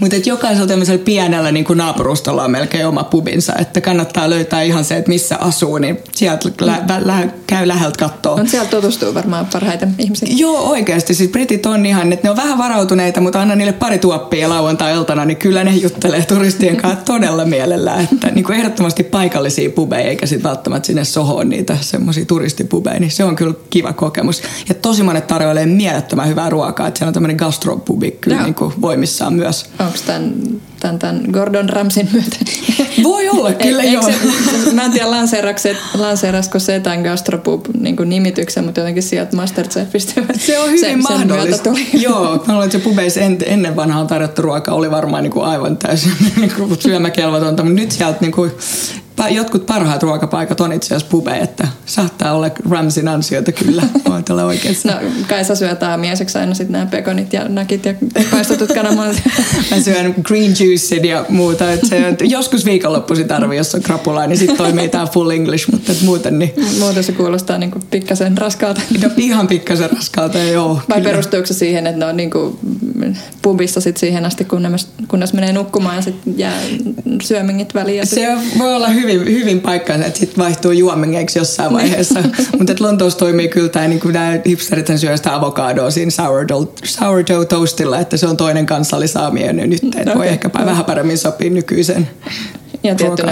[0.00, 3.52] Mutta jokaisella tämmöisellä pienellä niinku naapurustolla on melkein oma pubinsa.
[3.58, 7.98] Että kannattaa löytää ihan se, että missä asuu, niin sieltä lä- lä- lä- käy läheltä
[7.98, 8.34] katsoa.
[8.34, 10.28] On siellä tutustuu varmaan parhaiten ihmisiä.
[10.30, 11.14] Joo, oikeasti.
[11.14, 15.24] Siis britit on ihan, että ne on vähän varautuneita, mutta anna niille pari tuoppia lauantai-iltana,
[15.24, 18.08] niin kyllä ne juttelee turistien kanssa todella mielellään.
[18.12, 23.10] Että niinku ehdottomasti paikallisia pubeja, eikä sitten välttämättä sinne sohoon niitä semmoisia turisteja turistipubeja, niin
[23.10, 24.42] se on kyllä kiva kokemus.
[24.68, 28.72] Ja tosi monet tarjoilee mielettömän hyvää ruokaa, että siellä on tämmöinen gastropubi kyllä niin kuin
[28.80, 29.66] voimissaan myös.
[29.78, 30.34] Onko tämän,
[30.80, 32.36] tämän, tämän Gordon Ramsin myötä?
[33.02, 34.02] Voi olla, kyllä e, joo.
[34.02, 34.14] Se,
[34.74, 35.10] mä en tiedä
[35.94, 40.22] lanseerasko se tämän gastropub niin nimityksen, mutta jotenkin sieltä Masterchefistä.
[40.46, 41.56] Se on hyvin sen, mahdollista.
[41.56, 42.02] Sen tuli.
[42.02, 45.44] Joo, mä luulen, että se pubeissa en, ennen vanhaa tarjottu ruoka oli varmaan niin kuin
[45.44, 48.52] aivan täysin niin kuin syömäkelvotonta, mutta nyt sieltä niin kuin
[49.30, 54.44] jotkut parhaat ruokapaikat on itse asiassa pube, että saattaa olla Ramsin ansioita kyllä, voit olla
[54.44, 54.88] oikeassa.
[54.88, 54.94] No
[55.28, 57.94] Kaisa syö mieseksi aina sitten nämä pekonit ja nakit ja
[58.30, 59.22] paistetut kananmunat.
[59.70, 61.64] Mä syön green juicein ja muuta.
[61.82, 65.92] Se, että joskus viikonloppuisin tarvii, jos on krapulaa, niin sitten toimii tämä full English, mutta
[65.92, 66.52] et muuten niin...
[66.78, 68.80] Muuten se kuulostaa niin pikkasen raskaalta.
[69.02, 70.80] No ihan pikkasen raskaalta, joo.
[70.88, 71.10] Vai kyllä.
[71.10, 72.58] perustuuko se siihen, että ne on niin kuin,
[73.42, 76.60] pubissa sit siihen asti, kunnes, kunnes menee nukkumaan ja sitten jää
[77.22, 78.06] syömingit väliin.
[78.06, 78.18] Sit...
[78.18, 82.20] Se voi olla hyvin, hyvin paikkansa, että sitten vaihtuu juomingeiksi jossain vaiheessa.
[82.58, 87.46] Mutta Lontoossa toimii kyllä tämä, niin kuin nämä hipsterit syö sitä avokadoa siinä sourdough, sourdough
[87.46, 90.14] toastilla, että se on toinen kansallisaamio nyt, että okay.
[90.14, 92.08] voi ehkä vähän paremmin sopia nykyisen
[92.82, 93.22] ja tietty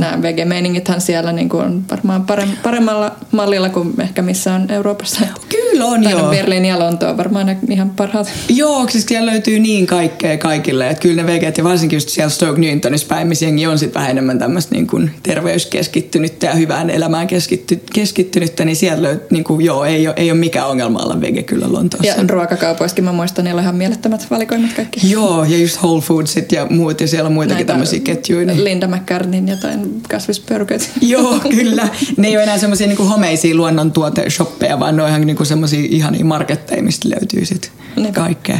[0.00, 2.26] nämä, vege-meiningithän siellä niin kuin on varmaan
[2.62, 5.20] paremmalla mallilla kuin ehkä missään Euroopassa.
[5.48, 6.30] Kyllä on, tai joo.
[6.30, 8.32] Berliin ja Lonto on varmaan ihan parhaat.
[8.48, 10.88] Joo, siis siellä löytyy niin kaikkea kaikille.
[10.88, 14.00] Että kyllä ne veget ja varsinkin just siellä Stoke Newtonissa päin, missä jengi on sitten
[14.00, 19.44] vähän enemmän tämmöistä niin kuin terveyskeskittynyttä ja hyvään elämään keskitty, keskittynyttä, niin siellä löytyy, niin
[19.44, 22.08] kuin, joo, ei ole, ei ole mikään ongelma olla vege kyllä Lontoossa.
[22.08, 25.10] Ja ruokakaupoissakin mä muistan, niillä on ihan mielettömät valikoimat kaikki.
[25.10, 28.46] Joo, ja just Whole Foodsit ja muut, ja siellä on muitakin tämmöisiä ketjuja.
[28.46, 28.64] Niin.
[28.64, 30.90] Linda McCartneyn jotain kasvispörköt.
[31.00, 31.88] Joo, kyllä.
[32.16, 36.24] Ne ei ole enää semmoisia niin homeisia luonnontuoteshoppeja, vaan ne on ihan niin semmoisia ihania
[36.24, 37.70] marketteja, mistä löytyy sitten
[38.14, 38.58] kaikkea.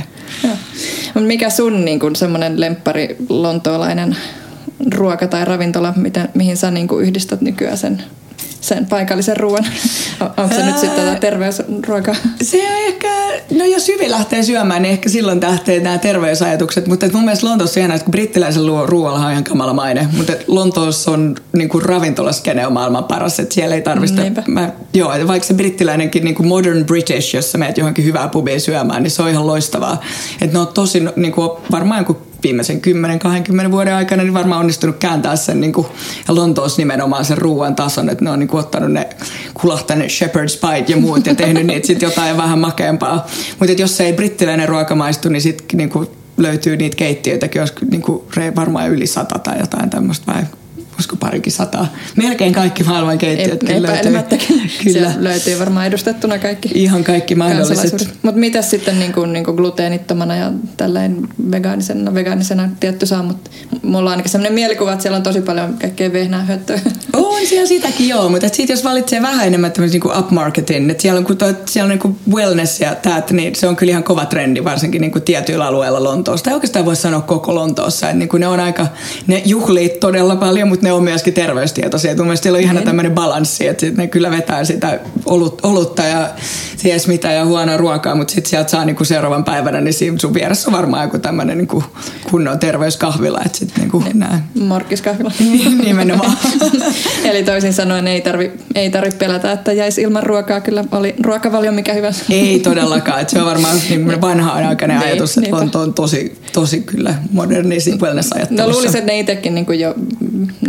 [1.15, 4.17] Mikä sun niin kuin semmoinen lemppari lontoolainen
[4.95, 8.03] ruoka tai ravintola, mitä, mihin sä niin kuin yhdistät nykyään sen
[8.67, 9.67] sen paikallisen ruoan?
[10.37, 12.15] Onko se nyt sitten tätä terveysruokaa?
[12.43, 13.09] Se on ehkä,
[13.51, 16.87] no jos hyvin lähtee syömään, niin ehkä silloin tähtee nämä terveysajatukset.
[16.87, 20.33] Mutta mun mielestä Lontoossa on ihanaa, että kun brittiläisen ruoalla on ihan kamala maine, mutta
[20.47, 25.49] Lontoossa on niin kuin ravintolaskene on maailman paras, että siellä ei tarvitse, mä, joo, vaikka
[25.49, 29.29] se brittiläinenkin niin kuin modern British, jossa meet johonkin hyvää pubiin syömään, niin se on
[29.29, 30.01] ihan loistavaa.
[30.41, 32.81] Että ne on tosi, niin kuin, varmaan kuin viimeisen
[33.67, 35.87] 10-20 vuoden aikana niin varmaan onnistunut kääntää sen niin kuin,
[36.29, 39.09] ja Lontoossa nimenomaan sen ruoan tason, että ne on niin kuin, ottanut ne
[39.55, 43.27] kulahtaneet shepherd's pie ja muut ja tehnyt niitä sitten jotain vähän makeampaa.
[43.59, 45.91] Mutta jos ei brittiläinen ruoka maistu, niin sitten niin
[46.37, 48.23] löytyy niitä keittiöitäkin, jos niin kuin,
[48.57, 50.43] varmaan yli sata tai jotain tämmöistä vai
[50.97, 51.87] olisiko parikin sataa.
[52.17, 54.13] Melkein kaikki maailman keittiöt Ei, löytyy.
[54.85, 55.13] Kyllä.
[55.13, 56.71] Se löytyy varmaan edustettuna kaikki.
[56.75, 58.09] Ihan kaikki mahdolliset.
[58.23, 63.51] Mutta mitä sitten niin kuin, niin kuin gluteenittomana ja tällainen vegaanisena, vegaanisena tietty saa, mutta
[63.83, 66.81] mulla on ainakin sellainen mielikuva, että siellä on tosi paljon kaikkea vehnää höttöä.
[67.13, 71.19] On siellä sitäkin joo, mutta sitten jos valitsee vähän enemmän tämmöisen niin upmarketin, että siellä
[71.19, 74.25] on, kun toi, siellä on niin wellness ja täät, niin se on kyllä ihan kova
[74.25, 76.45] trendi, varsinkin niin kuin tietyillä alueilla Lontoossa.
[76.45, 78.87] Tai oikeastaan voisi sanoa koko Lontoossa, että niin kuin ne on aika,
[79.27, 82.17] ne juhlii todella paljon, mutta ne on myöskin terveystietoisia.
[82.17, 82.87] Mun mielestä siellä on ihana niin.
[82.87, 86.31] tämmöinen balanssi, että sit ne kyllä vetää sitä olut, olutta ja
[86.83, 90.35] ties mitä ja huonoa ruokaa, mutta sitten sieltä saa niinku seuraavan päivänä, niin siinä sun
[90.35, 91.85] vieressä on varmaan joku tämmöinen niinku
[92.31, 93.41] kunnon terveyskahvila.
[93.47, 94.19] Että sit niinku niin.
[94.19, 94.49] nää.
[94.61, 95.33] Morkkiskahvila.
[95.85, 96.37] Nimenomaan.
[97.31, 100.61] Eli toisin sanoen ei tarvi, ei tarvi pelätä, että jäisi ilman ruokaa.
[100.61, 102.13] Kyllä oli ruokavalio mikä hyvä.
[102.31, 103.21] Ei todellakaan.
[103.21, 107.77] Että se on varmaan niin vanha-aikainen niin, ajatus, että on, on tosi, tosi kyllä moderni
[108.01, 108.67] wellness-ajattelussa.
[108.67, 109.95] No luulisin, että ne itsekin niin jo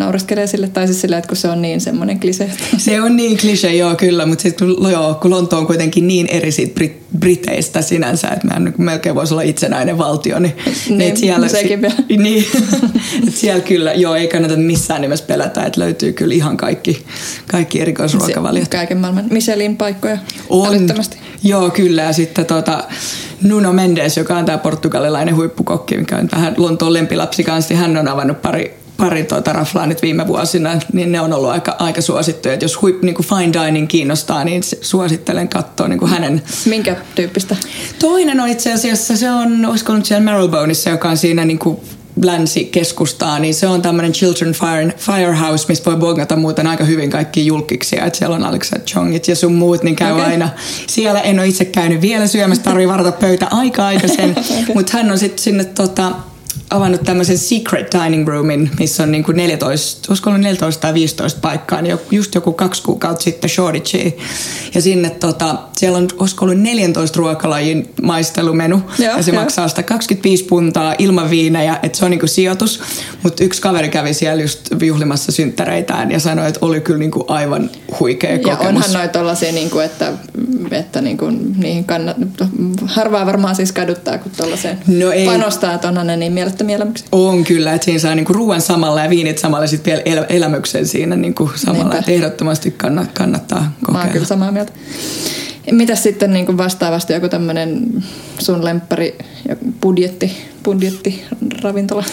[0.08, 2.52] naureskelee sille, tai siis sille, että kun se on niin semmoinen klise.
[2.78, 6.28] Se on niin klise, joo kyllä, mutta sitten kun, joo, kun Lonto on kuitenkin niin
[6.28, 11.18] eri siitä Brit- Briteistä sinänsä, että mä melkein voisi olla itsenäinen valtio, niin, niin, niin
[11.18, 11.96] siellä, sekin vielä.
[12.18, 12.46] Niin,
[13.28, 17.06] että siellä kyllä, joo, ei kannata missään nimessä pelätä, että löytyy kyllä ihan kaikki,
[17.48, 18.68] kaikki erikoisruokavaliot.
[18.68, 20.18] Kaiken maailman Michelin paikkoja
[20.50, 20.90] on,
[21.44, 22.84] Joo, kyllä, ja sitten tota,
[23.44, 27.98] Nuno Mendes, joka on tämä portugalilainen huippukokki, mikä on tähän Lontoon lempilapsi kanssa, niin hän
[27.98, 32.02] on avannut pari pari tuota raflaa nyt viime vuosina, niin ne on ollut aika, aika
[32.02, 32.54] suosittuja.
[32.54, 36.42] Että jos huip, niin kuin fine dining kiinnostaa, niin suosittelen katsoa niin kuin hänen...
[36.66, 37.56] Minkä tyyppistä?
[38.00, 41.80] Toinen on itse asiassa, se on, olisiko nyt siellä Maryleboneissa, joka on siinä niin kuin
[42.22, 47.46] länsikeskustaa, niin se on tämmöinen Children Fire, Firehouse, mistä voi bongata muuten aika hyvin kaikki
[47.46, 48.06] julkiksia.
[48.06, 50.26] Että siellä on Alexa Chongit ja sun muut, niin käy okay.
[50.26, 50.50] aina.
[50.88, 54.32] Siellä en ole itse käynyt vielä syömässä, tarvii varata pöytä aika aikaisen.
[54.38, 54.74] okay.
[54.74, 56.12] Mutta hän on sitten sinne tota,
[56.70, 61.40] avannut tämmöisen secret dining roomin, missä on niin kuin 14, olisiko ollut 14 tai 15
[61.42, 64.18] paikkaa, niin just joku kaksi kuukautta sitten Shoreditchi.
[64.76, 69.40] Ja sinne tota, siellä on, olisiko ollut 14 ruokalajin maistelumenu, Joo, ja se jo.
[69.40, 72.82] maksaa sitä 25 puntaa ilman viinejä, että se on niin kuin sijoitus.
[73.24, 77.26] Mutta yksi kaveri kävi siellä just juhlimassa synttäreitään ja sanoi, että oli kyllä niin kuin
[77.28, 78.64] aivan huikea ja kokemus.
[78.64, 80.14] Ja onhan noita tollasia, niin kuin, että,
[80.72, 82.18] että niin kuin, niihin kannat,
[82.86, 85.26] harvaa varmaan siis kaduttaa, kun tuollaiseen no ei.
[85.26, 87.08] panostaa, että onhan ne niin mielettömiä elämyksiä.
[87.12, 90.26] On kyllä, että siinä saa niinku ruoan samalla ja viinit samalla ja sitten vielä el-
[90.30, 91.96] elämyksen siinä niinku samalla.
[91.96, 94.00] Että ehdottomasti kannattaa, kannattaa kokeilla.
[94.00, 94.72] Mä oon kyllä samaa mieltä.
[95.72, 98.04] Mitäs sitten niin vastaavasti joku tämmöinen
[98.40, 99.18] sun lemppari
[99.82, 101.24] budjetti, budjetti
[101.62, 102.04] ravintola?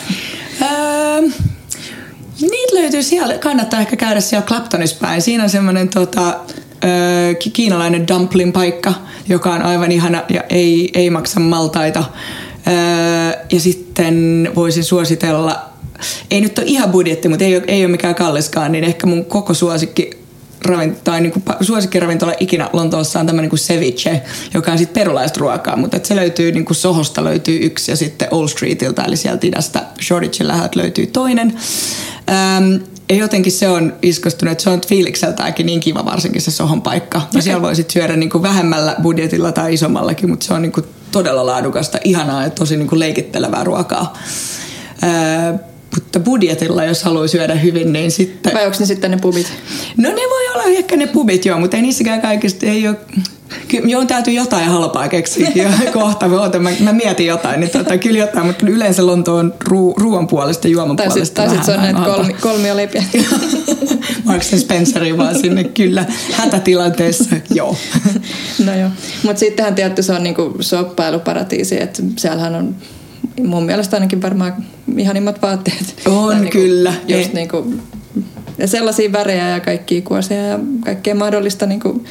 [0.62, 1.20] Öö,
[2.40, 5.22] niitä löytyy siellä, kannattaa ehkä käydä siellä Claptonissa päin.
[5.22, 6.40] Siinä on semmoinen tota,
[6.84, 8.94] öö, kiinalainen dumpling paikka,
[9.28, 12.04] joka on aivan ihana ja ei, ei maksa maltaita.
[12.66, 15.62] Öö, ja sitten voisin suositella,
[16.30, 19.24] ei nyt ole ihan budjetti, mutta ei ole, ei ole mikään kalliskaan, niin ehkä mun
[19.24, 20.24] koko suosikki
[21.04, 24.22] tai niin kuin suosikkiravintola ikinä Lontoossa on tämmöinen kuin ceviche,
[24.54, 28.28] joka on sitten perulaista ruokaa, mutta se löytyy niin kuin Sohosta löytyy yksi ja sitten
[28.30, 31.54] Old Streetiltä, eli sieltä idästä Shoreditchen läheltä löytyy toinen.
[32.30, 32.74] Ähm,
[33.08, 37.18] ja jotenkin se on iskostunut, että se on fiilikseltäänkin niin kiva varsinkin se sohon paikka.
[37.18, 37.42] Ja okay.
[37.42, 40.86] siellä voi sitten syödä niin kuin vähemmällä budjetilla tai isommallakin, mutta se on niin kuin
[41.14, 44.18] todella laadukasta, ihanaa ja tosi niin kuin leikittelevää ruokaa.
[45.02, 45.58] Öö,
[45.94, 48.54] mutta budjetilla, jos haluaa syödä hyvin, niin sitten...
[48.54, 49.52] Vai onko ne sitten ne pubit?
[49.96, 52.96] No ne voi olla ehkä ne pubit, joo, mutta ei niissäkään kaikista, ei ole...
[53.68, 55.50] Kyllä, joo, täytyy jotain halpaa keksiä
[55.92, 56.28] kohta.
[56.28, 60.68] Mä, mä, mä, mietin jotain, niin tota, kyllä jotain, mutta yleensä Lontoon ruu, ruoan puolesta,
[60.68, 63.04] juoman tai puolesta Tai sitten se on näitä kolmi, kolmioleipiä.
[64.24, 66.04] Marks Spenceri vaan sinne, kyllä.
[66.32, 67.76] Hätätilanteessa, joo.
[68.66, 68.90] no joo.
[69.22, 72.76] Mutta sittenhän tietty se on niinku soppailuparatiisi, että siellähän on
[73.42, 74.64] mun mielestä ainakin varmaan
[74.96, 75.94] ihanimmat vaatteet.
[76.06, 76.94] On niin kyllä.
[77.08, 77.82] Just niin kuin,
[78.58, 82.04] ja sellaisia värejä ja kaikkia kuosia ja kaikkea mahdollista niin kuin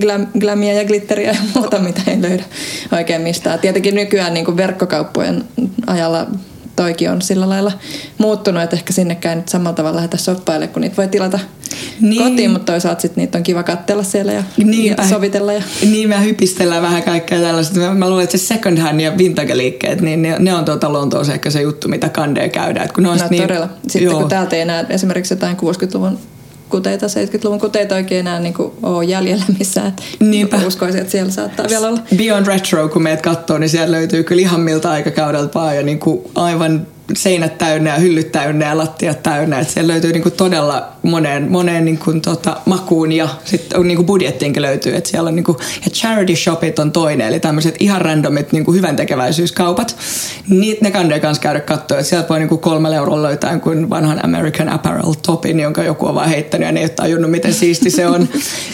[0.00, 2.44] glam, glamia ja glitteriä ja muuta, mitä ei löydä
[2.92, 3.58] oikein mistään.
[3.58, 5.44] Tietenkin nykyään niin kuin verkkokauppojen
[5.86, 6.26] ajalla
[6.76, 7.72] toikin on sillä lailla
[8.18, 11.38] muuttunut, että ehkä sinnekään nyt samalla tavalla lähdetä shoppaille, kun niitä voi tilata
[12.00, 12.22] niin.
[12.22, 15.02] kotiin, mutta toisaalta sit niitä on kiva katsella siellä ja, Niinpä.
[15.02, 15.52] ja sovitella.
[15.52, 15.62] Ja...
[15.82, 17.80] Niin, me hypistellään vähän kaikkea tällaista.
[17.80, 21.32] Mä, mä luulen, että se second hand ja vintage-liikkeet, niin ne, ne on tuota Lontoossa
[21.32, 22.88] ehkä se juttu, mitä kandee käydään.
[22.94, 23.68] kun ne on no, niin, todella.
[23.88, 24.20] Sitten joo.
[24.20, 26.18] kun täältä ei enää esimerkiksi jotain 60-luvun
[26.68, 29.96] kuteita, 70-luvun kuteita oikein enää niin kuin ole jäljellä missään.
[30.20, 30.60] Niinpä.
[30.66, 32.00] Uskoisin, että siellä saattaa vielä olla.
[32.16, 35.98] Beyond Retro, kun meidät katsoo, niin siellä löytyy kyllä ihan miltä aikakaudelta vaan ja niin
[35.98, 39.58] kuin aivan seinät täynnä ja hyllyt täynnä ja lattiat täynnä.
[39.58, 44.96] Että siellä löytyy niinku todella moneen, moneen niinku tota makuun ja sitten niinku budjettiinkin löytyy.
[44.96, 48.96] Että siellä on niinku, ja charity shopit on toinen, eli tämmöiset ihan randomit niinku hyvän
[48.96, 49.96] tekeväisyyskaupat.
[50.48, 51.98] Niitä ne kannattaa kanssa käydä katsoa.
[51.98, 56.14] Että sieltä voi niinku kolmella eurolla löytää kuin vanhan American Apparel topin, jonka joku on
[56.14, 58.28] vaan heittänyt ja ne ei ole tajunnut, miten siisti se on.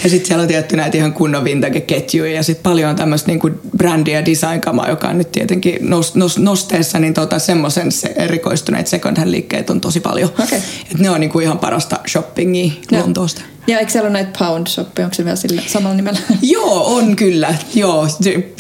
[0.05, 4.19] ja sitten siellä on tietty näitä ihan kunnon vintage-ketjuja ja sitten paljon tämmöistä niinku brändiä
[4.19, 9.17] ja design-kamaa, joka on nyt tietenkin nos, nos, nosteessa, niin tota semmoisen se erikoistuneet second
[9.17, 10.29] hand liikkeet on tosi paljon.
[10.45, 10.59] Okay.
[10.91, 12.73] Et ne on niinku ihan parasta shoppingia.
[12.91, 13.43] Lontoosta.
[13.67, 16.19] Ja eikö siellä ole näitä pound shoppeja, onko se vielä sillä samalla nimellä?
[16.43, 17.55] Joo, on kyllä.
[17.75, 18.09] Joo,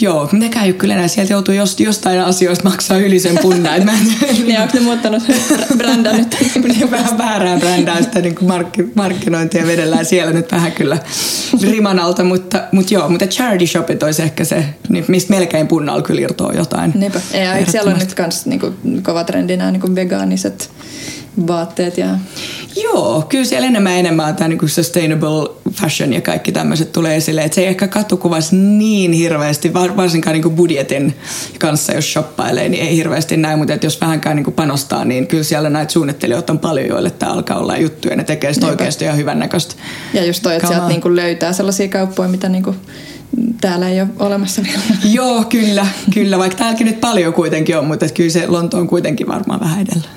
[0.00, 0.28] joo.
[0.32, 1.08] ne käy kyllä enää.
[1.08, 3.84] Sieltä joutuu jost, jostain asioista maksaa yli sen punnan.
[3.84, 3.92] Mä
[4.46, 5.22] niin, onko ne muuttanut
[5.76, 6.36] brändää nyt?
[6.68, 10.98] niin, vähän väärää brändää sitä niin kuin mark- markkinointia vedellään siellä nyt vähän kyllä
[11.62, 12.24] riman alta.
[12.24, 16.52] Mutta, mutta joo, mutta charity shopit olisi ehkä se, niin mistä melkein punnalla kyllä irtoaa
[16.52, 16.92] jotain.
[16.94, 17.20] Niinpä.
[17.34, 20.70] Ja eikö siellä on nyt kans niin kuin, kova trendi nämä niin vegaaniset
[21.46, 22.08] vaatteet ja...
[22.76, 27.42] Joo, kyllä siellä enemmän enemmän tämä niin sustainable fashion ja kaikki tämmöiset tulee esille.
[27.42, 31.14] Että se ei ehkä katukuvassa niin hirveästi, varsinkaan niin budjetin
[31.58, 35.44] kanssa, jos shoppailee, niin ei hirveästi näin, mutta että jos vähänkään niin panostaa, niin kyllä
[35.44, 39.04] siellä näitä suunnittelijoita on paljon, joille tämä alkaa olla juttuja ja ne tekee sitä oikeasti
[39.04, 39.74] ihan hyvännäköistä.
[40.14, 42.76] Ja just toi, että sieltä niin löytää sellaisia kauppoja, mitä niin kuin
[43.60, 44.82] täällä ei ole olemassa vielä.
[45.16, 49.28] Joo, kyllä, kyllä, vaikka täälläkin nyt paljon kuitenkin on, mutta kyllä se Lonto on kuitenkin
[49.28, 50.08] varmaan vähän edellä.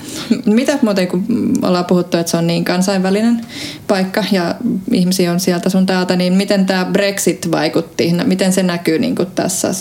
[0.45, 1.25] Mitä muuten, kun
[1.61, 3.45] ollaan puhuttu, että se on niin kansainvälinen
[3.87, 4.55] paikka ja
[4.91, 8.13] ihmisiä on sieltä sun täältä, niin miten tämä Brexit vaikutti?
[8.23, 9.71] Miten se näkyy niin kuin tässä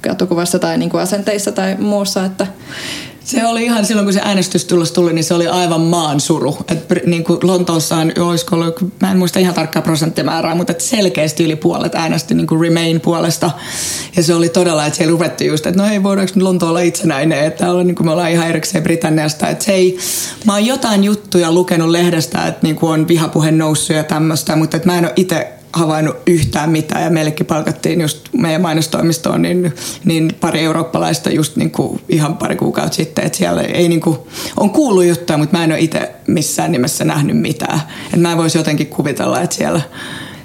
[0.00, 2.24] katukuvassa tai niin kuin asenteissa tai muussa?
[2.24, 2.46] Että
[3.26, 6.56] se oli ihan silloin, kun se äänestystulos tuli, niin se oli aivan maan suru.
[6.68, 10.80] Et niin kuin Lontoossa on, olisiko ollut, mä en muista ihan tarkkaa prosenttimäärää, mutta et
[10.80, 13.50] selkeästi yli puolet äänesti niin kuin Remain puolesta.
[14.16, 17.44] Ja se oli todella, että siellä ruvettiin just, että no ei voidaanko Lonto olla itsenäinen,
[17.44, 19.48] että olla, niin kuin me ollaan ihan erikseen Britanniasta.
[19.48, 19.98] Että se ei,
[20.44, 24.76] mä oon jotain juttuja lukenut lehdestä, että niin kuin on vihapuhe noussut ja tämmöistä, mutta
[24.76, 29.74] että mä en ole itse havainnut yhtään mitään ja meillekin palkattiin just meidän mainostoimistoon niin,
[30.04, 34.18] niin pari eurooppalaista just niin kuin ihan pari kuukautta sitten, että siellä ei niin kuin,
[34.56, 37.80] on kuullut juttuja, mutta mä en ole itse missään nimessä nähnyt mitään.
[38.04, 39.80] Että mä en voisi jotenkin kuvitella, että siellä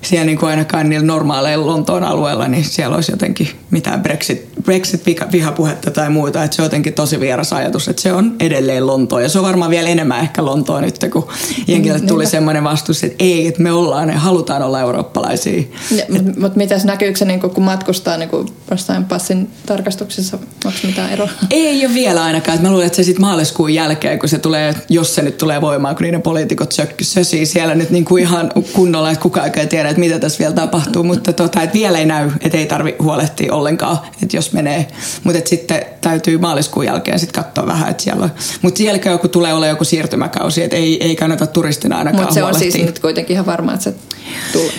[0.02, 5.92] siellä niin kuin ainakaan niillä normaaleilla Lontoon alueella, niin siellä olisi jotenkin mitään Brexit, Brexit-vihapuhetta
[5.92, 6.44] tai muuta.
[6.44, 9.22] Että se on jotenkin tosi vieras ajatus, että se on edelleen Lontoa.
[9.22, 11.28] Ja se on varmaan vielä enemmän ehkä Lontoa nyt, kun
[11.68, 15.64] jenkille mm, tuli semmoinen vastus, että ei, että me ollaan ja halutaan olla eurooppalaisia.
[16.10, 21.12] Mutta mut mitäs näkyykö se, niin kun matkustaa niin kun jostain passin tarkastuksessa, onko mitään
[21.12, 21.30] eroa?
[21.50, 22.62] Ei ole vielä ainakaan.
[22.62, 25.96] Mä luulen, että se sitten maaliskuun jälkeen, kun se tulee, jos se nyt tulee voimaan,
[25.96, 30.00] kun niiden poliitikot sössii siellä nyt niin kuin ihan kunnolla, että kukaan ei tiedä, että
[30.00, 33.98] mitä tässä vielä tapahtuu, mutta tota, että vielä ei näy, että ei tarvi huolehtia ollenkaan,
[34.24, 34.88] että jos menee.
[35.24, 38.32] Mutta sitten täytyy maaliskuun jälkeen sitten katsoa vähän, että siellä on.
[38.62, 42.40] Mutta jälkeen joku tulee olla joku siirtymäkausi, että ei, ei kannata turistina ainakaan Mutta se
[42.42, 42.68] huolehtia.
[42.68, 43.94] on siis nyt kuitenkin ihan varma, että se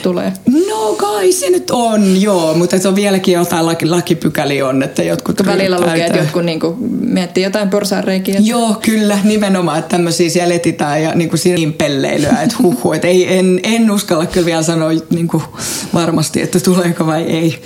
[0.03, 0.33] tulee.
[0.69, 5.03] No kai se nyt on, joo, mutta se on vieläkin jotain laki, lakipykäliä on, että
[5.03, 5.47] jotkut...
[5.47, 8.37] Välillä lukee, että jotkut niinku miettii jotain porsaanreikiä.
[8.41, 13.39] Joo, kyllä, nimenomaan, että tämmöisiä siellä etitään ja niinku niin pelleilyä, että huhu, että ei,
[13.39, 15.43] en, en uskalla kyllä vielä sanoa niinku
[15.95, 17.63] varmasti, että tuleeko vai ei.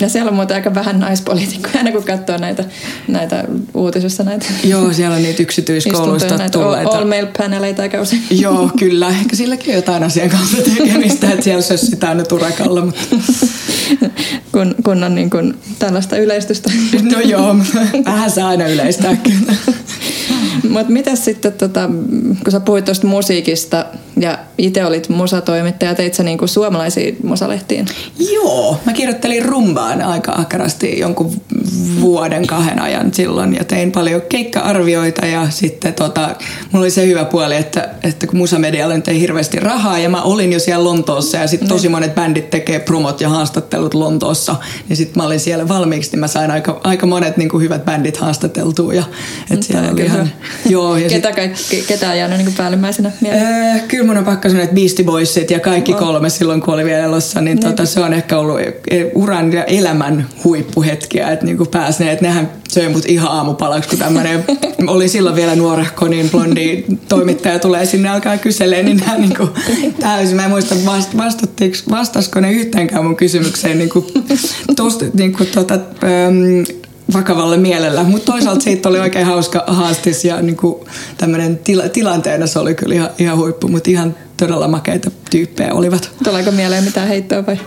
[0.00, 2.64] Ja siellä on muuten aika vähän naispoliitikkoja, aina kun katsoo näitä,
[3.08, 6.90] näitä uutisissa näitä Joo, siellä on niitä yksityiskouluista tulleita.
[6.90, 8.22] all male paneleita aika usein.
[8.30, 9.08] Joo, kyllä.
[9.08, 12.84] Ehkä silläkin on jotain asian kanssa tekemistä, että siellä sössitään nyt urakalla.
[12.84, 13.16] Mutta...
[14.52, 16.70] kun, kun on niin kuin tällaista yleistystä.
[17.02, 17.56] No joo,
[18.04, 19.52] vähän saa aina yleistää kyllä.
[20.74, 21.88] Mutta mitä sitten, tota,
[22.44, 23.86] kun sä puhuit tuosta musiikista
[24.20, 27.86] ja itse olit musatoimittaja, teit sä niinku suomalaisiin musalehtiin?
[28.32, 31.40] Joo, mä kirjoittelin rumbaan aika ahkerasti jonkun
[32.00, 36.36] vuoden kahden ajan silloin ja tein paljon keikka-arvioita ja sitten tota,
[36.72, 40.22] mulla oli se hyvä puoli, että, että kun musamedialle nyt ei hirveästi rahaa ja mä
[40.22, 44.56] olin jo siellä Lontoossa ja sitten tosi monet bändit tekee promot ja haastattelut Lontoossa,
[44.88, 47.84] niin sitten mä olin siellä valmiiksi, niin mä sain aika, aika monet niin kuin hyvät
[47.84, 49.04] bändit haastateltua ja
[49.50, 50.30] et siellä oli ihan,
[50.68, 53.46] joo, ja ketä, sit, kaikki, ketä on jäänyt niin päällimmäisenä mieleen?
[53.46, 55.98] Öö, kyllä mun on pakka sanoa, että Beastie Boysit ja kaikki oh.
[55.98, 58.60] kolme silloin, kun oli vielä elossa, niin tota, se on ehkä ollut
[59.14, 64.44] uran ja elämän huippuhetkiä, että pääsi ne, että nehän söi mut ihan aamupalaksi, kun tämmönen
[64.86, 69.48] oli silloin vielä nuorehko, niin blondi toimittaja tulee sinne alkaa kyselee, niin nämä niinku
[70.00, 71.10] täysin, mä en muista vast,
[71.90, 74.06] vastasko ne yhteenkään mun kysymykseen niinku,
[74.76, 78.02] tosta, niinku tota, ähm, vakavalle mielellä.
[78.02, 80.86] Mutta toisaalta siitä oli oikein hauska haastis ja niinku
[81.18, 86.10] tämmöinen tila, tilanteena se oli kyllä ihan, ihan huippu, mutta ihan todella makeita tyyppejä olivat.
[86.24, 87.58] Tuleeko mieleen mitään heittoa vai,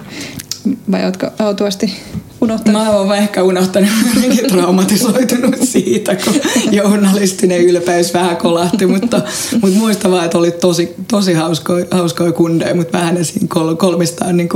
[0.91, 1.93] vai ootko autuasti
[2.41, 2.81] unohtanut?
[2.81, 6.35] Mä oon ehkä unohtanut, jotenkin traumatisoitunut siitä, kun
[6.71, 9.21] journalistinen ylpeys vähän kolahti, mutta,
[9.61, 13.75] mutta muista vaan, että oli tosi, tosi hauskoja, hauskoja kundeja, mutta vähän ne siinä kol,
[13.75, 14.49] kolmistaan niin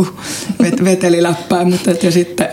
[0.83, 1.65] veteli läppää.
[1.65, 2.47] Mutta, ja sitten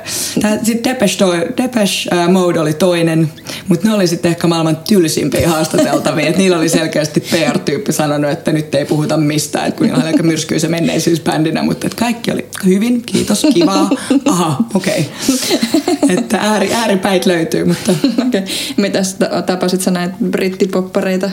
[0.63, 1.25] sit Depeche,
[1.57, 3.33] Depeche Mode oli toinen,
[3.69, 6.27] mutta ne oli sitten ehkä maailman tylsimpiä haastateltavia.
[6.27, 10.07] että niillä oli selkeästi PR-tyyppi sanonut, että nyt ei puhuta mistään, että kun niillä oli
[10.07, 13.91] aika myrskyisä menneisyys bändinä, mutta että kaikki oli hyvin, kiitos, kivaa,
[14.25, 15.07] aha, okei.
[15.35, 16.17] Okay.
[16.17, 17.93] että ääri, ääripäit löytyy, mutta...
[18.29, 18.43] Okay.
[18.77, 21.31] Mitäs tapasit sä näitä brittipoppareita?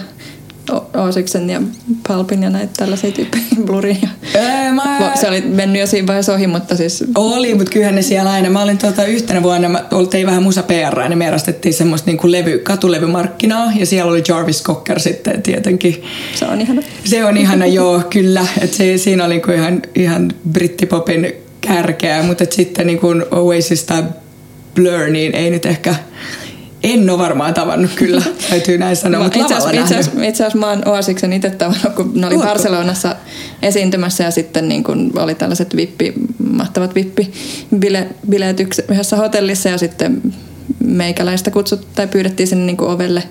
[0.98, 1.62] Oosiksen ja
[2.08, 3.98] Palpin ja näitä tällaisia tyyppejä, Blurin.
[4.02, 4.10] Ja...
[4.36, 5.12] Öö, mä...
[5.16, 7.04] Se oli mennyt jo siinä vaiheessa ohi, mutta siis...
[7.16, 8.50] Oli, mutta kyllähän ne siellä aina.
[8.50, 12.18] Mä olin tuota, yhtenä vuonna, mä oltiin vähän musa PR, ja me erastettiin semmoista niin
[12.18, 16.04] kuin levy, katulevymarkkinaa, ja siellä oli Jarvis Cocker sitten tietenkin.
[16.36, 16.82] Se on ihana.
[17.04, 18.46] Se on ihana, joo, kyllä.
[18.62, 24.04] Et se, siinä oli niin ihan, ihan brittipopin kärkeä, mutta sitten niin kuin Oasis tai
[24.76, 25.96] Blur, niin ei nyt ehkä
[26.84, 30.88] en ole varmaan tavannut kyllä, täytyy näin sanoa, mutta itse asiassa, itse, asiassa, mä oon
[30.88, 32.50] Oasiksen itse tavannut, kun ne oli Ootko?
[32.50, 33.16] Barcelonassa
[33.62, 36.14] esiintymässä ja sitten niin kun oli tällaiset vippi,
[36.52, 40.22] mahtavat vippibileet yhdessä hotellissa ja sitten
[40.80, 43.24] meikäläistä kutsut, tai pyydettiin sinne niin kuin ovelle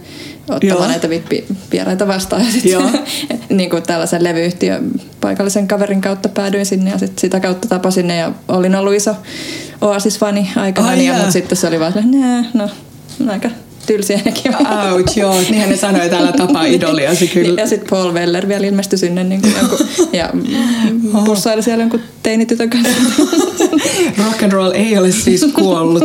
[0.51, 0.89] ottamaan Joo.
[0.89, 2.45] näitä vippivieraita vastaan.
[2.45, 3.01] Ja sitten
[3.49, 8.17] niin kuin tällaisen levyyhtiön paikallisen kaverin kautta päädyin sinne ja sit sitä kautta tapasin ne
[8.17, 9.17] ja olin ollut iso
[9.81, 12.69] Oasis-fani aikana, ja, mutta sitten se oli vaan, että no,
[13.27, 13.51] aika
[13.88, 14.53] tylsiä nekin
[14.92, 15.40] Ouch, joo.
[15.40, 17.61] Niinhän ne sanoi täällä tapaa idoliasi kyllä.
[17.61, 19.79] Ja sitten Paul Weller vielä ilmestyi sinne niin kuin jonkun,
[20.12, 20.31] ja
[21.24, 22.92] pussaili siellä jonkun teinitytön kanssa.
[24.18, 26.03] Rock and roll ei ole siis kuollut.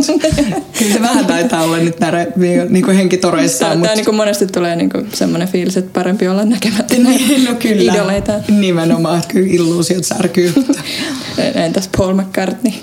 [0.80, 2.28] Kyllä se vähän taitaa olla nyt näin
[2.70, 3.60] niin kuin henkitoreissa.
[3.66, 3.96] Tämä, mutta...
[3.96, 7.94] niin kuin monesti tulee niin kuin semmoinen fiilis, että parempi olla näkemättä niin, no kyllä.
[7.94, 8.34] idoleita.
[8.48, 10.54] Nimenomaan, että kyllä illuusiot särkyy.
[11.56, 12.74] Entäs Paul McCartney?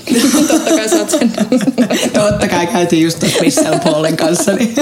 [0.49, 1.33] Totta kai sä oot sen.
[2.13, 4.53] Totta kai käytiin just tuossa Michelle Paulin kanssa.
[4.53, 4.75] Niin.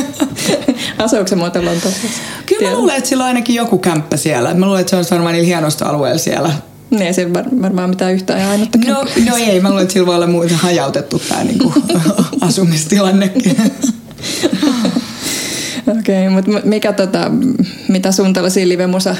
[0.98, 2.08] Asuuko se muuten Lontoossa?
[2.46, 4.54] Kyllä mä luulen, että sillä on ainakin joku kämppä siellä.
[4.54, 6.50] Mä luulen, että se on varmaan niillä hienosta alueella siellä.
[6.90, 10.06] Niin, ei siellä varmaan mitään yhtään ja ainutta no, no ei, mä luulen, että sillä
[10.06, 11.72] voi olla muuten hajautettu tämä niinku,
[12.40, 13.56] asumistilannekin.
[15.98, 17.30] Okei, okay, mutta mikä tota,
[17.88, 19.16] mitä sun tällaisia live-musa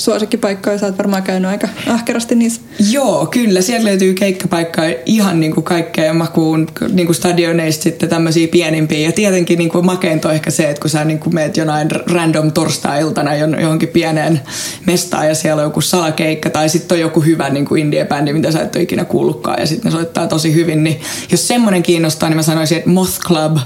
[0.00, 0.78] suosikkipaikkoja.
[0.78, 2.60] Sä oot varmaan käynyt aika ahkerasti niissä.
[2.90, 3.60] Joo, kyllä.
[3.60, 8.98] Sieltä löytyy keikkapaikkaa ihan niin kuin kaikkea makuun niin kuin stadioneista sitten tämmöisiä pienimpiä.
[8.98, 12.52] Ja tietenkin niin kuin makeinto ehkä se, että kun sä niin kuin meet jonain random
[12.52, 14.40] torstai-iltana johonkin pieneen
[14.86, 18.52] mestaan ja siellä on joku salakeikka tai sitten on joku hyvä niin kuin indie-bändi, mitä
[18.52, 20.84] sä et ole ikinä kuullutkaan ja sitten ne soittaa tosi hyvin.
[20.84, 23.56] Niin jos semmoinen kiinnostaa, niin mä sanoisin, että Moth Club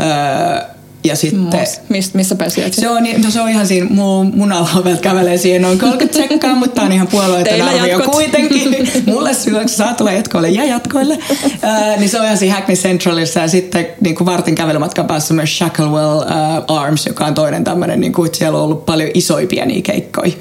[0.00, 0.75] öö,
[1.06, 1.66] ja sitten...
[1.88, 5.62] Mist, missä pääsi se on, no se on ihan siinä, mun, mun alaovelta kävelee siihen
[5.62, 8.88] noin 30 sekkaa, mutta on ihan puolueeton arvio kuitenkin.
[9.06, 11.14] Mulle silloin, saa tulla jatkoille ja jatkoille.
[11.14, 15.34] Uh, niin se on ihan siinä Hackney Centralissa ja sitten niin kuin vartin kävelymatkan päässä
[15.34, 19.46] myös Shacklewell uh, Arms, joka on toinen tämmöinen, niin kuin, siellä on ollut paljon isoja
[19.46, 20.32] pieniä keikkoja.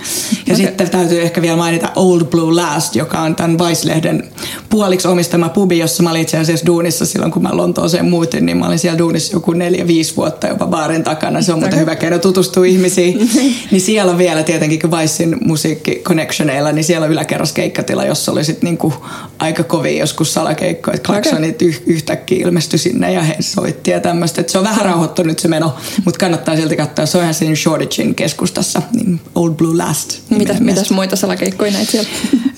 [0.47, 0.55] Ja okay.
[0.55, 4.23] sitten täytyy ehkä vielä mainita Old Blue Last, joka on tämän Vice-lehden
[4.69, 8.57] puoliksi omistama pubi, jossa mä olin itse asiassa duunissa silloin, kun mä Lontooseen muutin, niin
[8.57, 11.41] mä olin siellä duunissa joku neljä, viisi vuotta jopa baarin takana.
[11.41, 13.31] Se on muuten hyvä keino tutustua ihmisiin.
[13.71, 18.31] niin siellä on vielä tietenkin, kun Vicein musiikki connectioneilla, niin siellä on yläkerras keikkatila, jossa
[18.31, 18.93] oli sitten niinku
[19.39, 20.97] aika kovin joskus salakeikkoja.
[21.05, 21.73] Klaksonit okay.
[21.85, 24.43] yhtäkkiä ilmestyi sinne ja he soitti ja tämmöistä.
[24.47, 25.75] Se on vähän rauhoittunut se meno,
[26.05, 27.05] mutta kannattaa silti katsoa.
[27.05, 30.19] Se on ihan siinä Shoreditchin keskustassa, niin Old Blue Last.
[30.29, 32.09] Mitäs, mitäs muita salakeikkoja näitä siellä?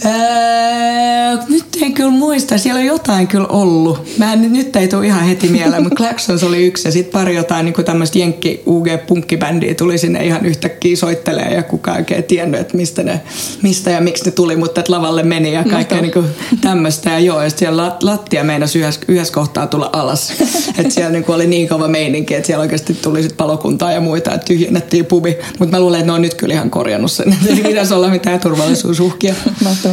[1.50, 2.58] nyt en kyllä muista.
[2.58, 4.18] Siellä on jotain kyllä ollut.
[4.18, 7.36] Mä en, nyt ei tule ihan heti mieleen, mutta Claxons oli yksi ja sitten pari
[7.36, 12.60] jotain niin tämmöistä jenkki UG punkkibändiä tuli sinne ihan yhtäkkiä soittelee ja kukaan oikein tiennyt,
[12.60, 13.22] että mistä, ne,
[13.62, 16.14] mistä ja miksi ne tuli, mutta että lavalle meni ja kaikkea niin
[16.62, 17.10] tämmöistä.
[17.10, 20.34] Ja joo, ja siellä lattia meinasi yhdessä, yhdessä kohtaa tulla alas.
[20.78, 24.34] että siellä niin oli niin kova meininki, että siellä oikeasti tuli sit palokuntaa ja muita,
[24.34, 25.38] että tyhjennettiin pubi.
[25.60, 27.38] Mutta mä luulen, että ne on nyt kyllä ihan korjannut sen.
[27.50, 29.36] Ei pitäisi olla mitään turvallisuusuhkia.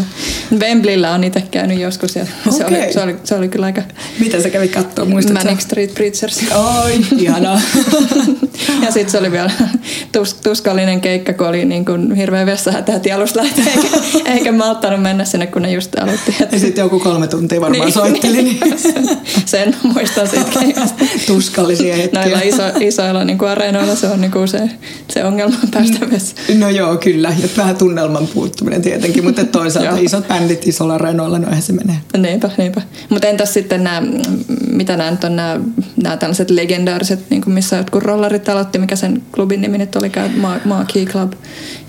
[0.61, 2.59] Wembleyllä on itse käynyt joskus ja okay.
[2.59, 3.83] se, oli, se, oli, se oli kyllä aika...
[4.19, 5.45] Mitä sä kävit katsoa, muistatko?
[5.45, 6.41] Manic Street Preachers.
[6.85, 7.61] Oi, ihanaa.
[8.83, 9.51] Ja sitten se oli vielä
[10.12, 13.89] tus, tuskallinen keikka, kun oli niin kuin hirveä vessahätä alusta lähtee, eikä,
[14.25, 16.37] eikä malttanut mennä sinne, kun ne just aloitti.
[16.53, 18.43] Ja sitten joku kolme tuntia varmaan niin, soitteli.
[18.43, 18.61] Niin.
[19.45, 20.29] Sen muistan
[20.61, 21.05] keikasta.
[21.27, 22.20] Tuskallisia hetkiä.
[22.20, 24.70] Näillä iso, isoilla niin kuin areenoilla se on niin kuin se,
[25.09, 26.61] se ongelma päästä vessaan.
[26.61, 27.35] No joo, kyllä.
[27.43, 31.97] Ja vähän tunnelman puuttuminen tietenkin, mutta toisaalta isot bändit isolla areenoilla, no eihän se menee.
[32.18, 32.83] Niinpä, niinpä.
[33.09, 34.03] Mutta entäs sitten nämä,
[34.70, 35.61] mitä nämä nyt on nämä,
[36.03, 40.12] nämä tällaiset legendaariset, niin kuin missä jotkut rollarit aloitti, mikä sen klubin nimi nyt oli,
[40.65, 41.33] Marquee Club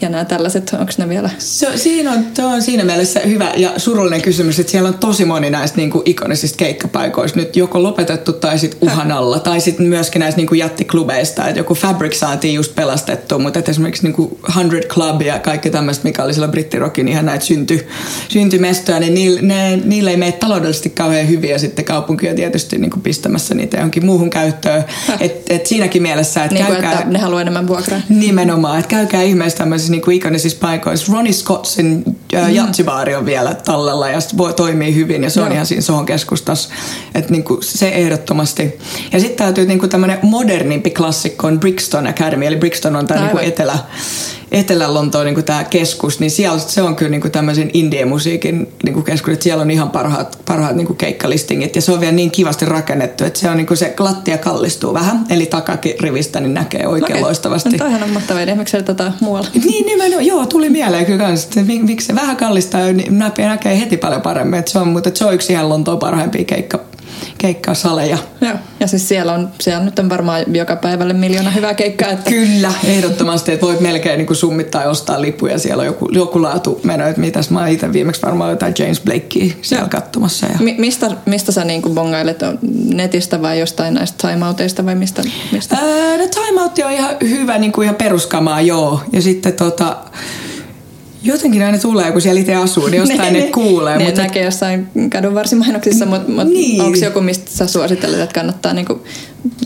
[0.02, 1.30] ja nämä tällaiset, onko ne vielä?
[1.38, 5.50] Se, siinä on, on siinä mielessä hyvä ja surullinen kysymys, että siellä on tosi moni
[5.50, 10.20] näistä niin kuin ikonisista keikkapaikoista nyt joko lopetettu tai sitten uhan alla, tai sitten myöskin
[10.20, 14.38] näistä niin kuin jättiklubeista, että joku Fabric saatiin just pelastettu, mutta että esimerkiksi niin kuin
[14.54, 17.88] 100 Club ja kaikki tämmöistä, mikä oli silloin brittirokin ihan näitä synty,
[18.30, 22.78] syntymestoja, niin niillä, ne, niillä ei mene taloudellisesti kauhean hyvin ja sitten kaupunki on tietysti
[22.78, 24.86] niin kuin pistämässä niitä johonkin muuhun käyttöön.
[25.20, 26.94] Et, et siinäkin mielessä, että niin käykää...
[26.94, 28.02] Että ne haluaa enemmän vuokraa.
[28.10, 31.14] Nimenomaan, että käykää ihmeessä tämmöisissä niin kuin ikonisissa paikoissa.
[31.14, 32.04] Ronnie Scottsin
[32.36, 32.56] äh, mm.
[32.56, 35.54] jatsibaari on vielä tallella ja voi toimii hyvin ja se on Joo.
[35.54, 36.70] ihan siinä Sohon keskustassa.
[37.16, 38.80] Että niin kuin se ehdottomasti.
[39.14, 43.22] Ja sitten täytyy niin kuin tämmöinen modernimpi klassikko on Brixton Academy, eli Brixton on tämä
[43.22, 43.78] niin kuin etelä,
[44.56, 49.34] Etelä-Lontoon niin tämä keskus, niin siellä se on kyllä niin kuin tämmöisen indie-musiikin niin keskus,
[49.34, 52.66] että siellä on ihan parhaat, parhaat niin kuin keikkalistingit ja se on vielä niin kivasti
[52.66, 57.14] rakennettu, että se on niin kuin se lattia kallistuu vähän, eli takakirivistä niin näkee oikein
[57.14, 57.22] okay.
[57.22, 57.70] loistavasti.
[57.70, 59.48] No toihan on mahtavaa, miksi se tota muualla?
[59.66, 63.98] Niin nimenomaan, joo, tuli mieleen kyllä kans, että miksi se vähän kallistaa, niin näkee heti
[63.98, 66.80] paljon paremmin, että se on, mutta se on yksi ihan Lontoon parhaimpia keikka,
[67.38, 68.18] keikkasaleja.
[68.42, 68.54] Joo.
[68.80, 72.10] Ja siis siellä on, siellä nyt on varmaan joka päivälle miljoona hyvää keikkaa.
[72.10, 72.30] Että...
[72.30, 75.60] Kyllä, ehdottomasti, että voit melkein niin kuin summittaa ja ostaa lippuja.
[75.60, 79.56] Siellä on joku, joku laatu meno, että mitäs mä itse viimeksi varmaan jotain James Blakea
[79.62, 80.46] siellä katsomassa.
[80.46, 80.60] Ja...
[80.60, 82.40] Mi- mistä, mistä sä niin kuin bongailet?
[82.94, 85.22] Netistä vai jostain näistä timeouteista vai mistä?
[85.52, 85.76] mistä?
[85.76, 89.02] Ää, no timeout on ihan hyvä, niin kuin ihan peruskamaa, joo.
[89.14, 89.98] Ja sitten tota,
[91.26, 93.98] Jotenkin aina tulee, kun siellä itse asuu, niin jostain ne, ne kuulee.
[93.98, 94.22] Ne mutta...
[94.22, 96.82] näkee jossain kadunvarsimainoksissa, mutta mut niin.
[96.82, 99.04] onko joku, mistä sä suosittelet, että kannattaa niinku,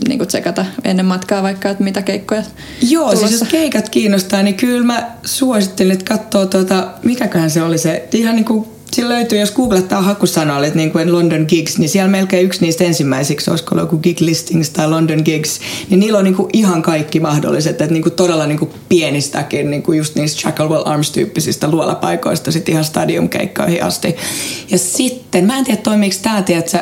[0.08, 2.42] niinku tsekata ennen matkaa vaikka, että mitä keikkoja
[2.82, 3.28] Joo, tulossa?
[3.28, 8.08] siis jos keikat kiinnostaa, niin kyllä mä suosittelen, että katsoo, tuota, mikäköhän se oli se,
[8.12, 12.60] ihan niinku sillä löytyy, jos googlettaa hakusanoille, niin kuin London Gigs, niin siellä melkein yksi
[12.60, 15.60] niistä ensimmäisiksi, olisiko joku Gig Listings tai London Gigs,
[15.90, 19.70] niin niillä on niin kuin ihan kaikki mahdolliset, että niin kuin todella niin kuin pienistäkin,
[19.70, 24.16] niin kuin just niistä Chacklewell Arms-tyyppisistä luolapaikoista sitten ihan stadiumkeikkoihin asti.
[24.70, 26.78] Ja sitten, mä en tiedä toimiiko tämä, tiedätkö,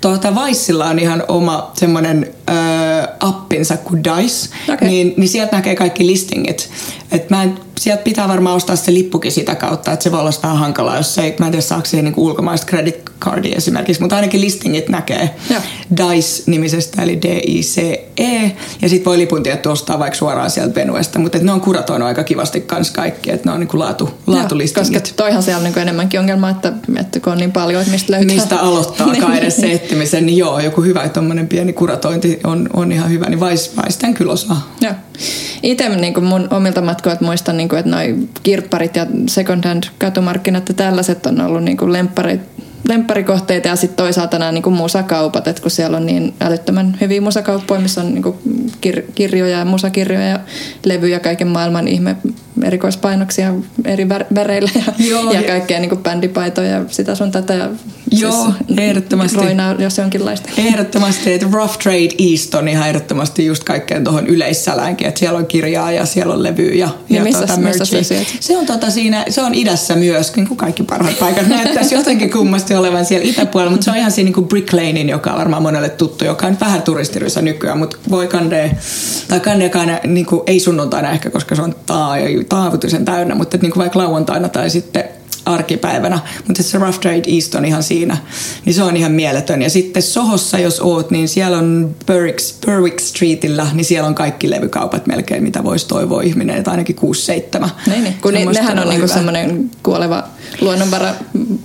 [0.00, 2.54] tuota Vaissilla on ihan oma semmoinen öö,
[3.20, 4.88] appinsa kuin Dice, okay.
[4.88, 6.70] niin, niin sieltä näkee kaikki listingit.
[7.12, 10.30] Et mä en, sieltä pitää varmaan ostaa se lippukin sitä kautta, että se voi olla
[10.42, 14.16] vähän hankalaa, jos ei, mä en tiedä saako siihen niin ulkomaista credit cardia esimerkiksi, mutta
[14.16, 15.60] ainakin listingit näkee ja.
[15.96, 18.50] DICE-nimisestä, eli D-I-C-E,
[18.82, 22.24] ja sitten voi lipun tietty ostaa vaikka suoraan sieltä Venuesta, mutta ne on kuratoinut aika
[22.24, 25.02] kivasti kans kaikki, että ne on niin laatu, laatulistingit.
[25.02, 28.12] Koska toihan siellä on niin enemmänkin ongelma, että, että kun on niin paljon, että mistä
[28.12, 28.34] löytää.
[28.34, 33.10] Mistä aloittaa edes se etsimisen, niin joo, joku hyvä tuommoinen pieni kuratointi on, on ihan
[33.10, 34.74] hyvä, niin vais, vais kyllä osaa.
[35.62, 40.68] Itse niin mun omilta matkoilta muistan, niin kuin, että noi kirpparit ja second hand katumarkkinat
[40.68, 42.40] ja tällaiset on ollut niin lempparit
[42.88, 47.80] lempparikohteita ja sitten toisaalta nämä niin musakaupat, että kun siellä on niin älyttömän hyviä musakauppoja,
[47.80, 48.24] missä on niin
[48.86, 50.40] kir- kirjoja ja musakirjoja ja
[50.84, 52.16] levyjä kaiken maailman ihme
[52.62, 53.54] erikoispainoksia
[53.84, 57.54] eri väreillä ja, Joo, ja kaikkea niin bändipaitoja ja sitä sun tätä.
[57.54, 57.70] Ja
[58.10, 59.36] Joo, siis ehdottomasti.
[59.36, 60.48] Roinaa, jos jonkinlaista.
[60.56, 65.46] Ehdottomasti, että Rough Trade East on ihan ehdottomasti just kaikkeen tuohon yleissäläänkin, että siellä on
[65.46, 68.90] kirjaa ja siellä on levyä ja, niin ja missä, tuota missä se, se on tota
[68.90, 73.28] siinä, se on idässä myös, niin kuin kaikki parhaat paikat näyttäisi jotenkin kummasti olevan siellä
[73.28, 76.24] itäpuolella, mutta se on ihan siinä niin kuin Brick Lanein, joka on varmaan monelle tuttu,
[76.24, 78.76] joka on vähän turistirysä nykyään, mutta voi kande,
[79.28, 82.16] tai kandekaan niin kuin, ei sunnuntaina ehkä, koska se on taa,
[82.48, 85.04] taavutuisen täynnä, mutta niin kuin vaikka lauantaina tai sitten
[85.46, 88.16] arkipäivänä, mutta se Rough Trade East on ihan siinä,
[88.64, 89.62] niin se on ihan mieletön.
[89.62, 94.50] Ja sitten Sohossa, jos oot, niin siellä on Berwick, Berwick Streetillä, niin siellä on kaikki
[94.50, 97.68] levykaupat melkein, mitä voisi toivoa ihminen, että ainakin 6-7.
[97.86, 98.14] Niin, niin.
[98.22, 100.24] kun ne, nehän on niinku semmoinen kuoleva
[100.60, 101.14] luonnonvara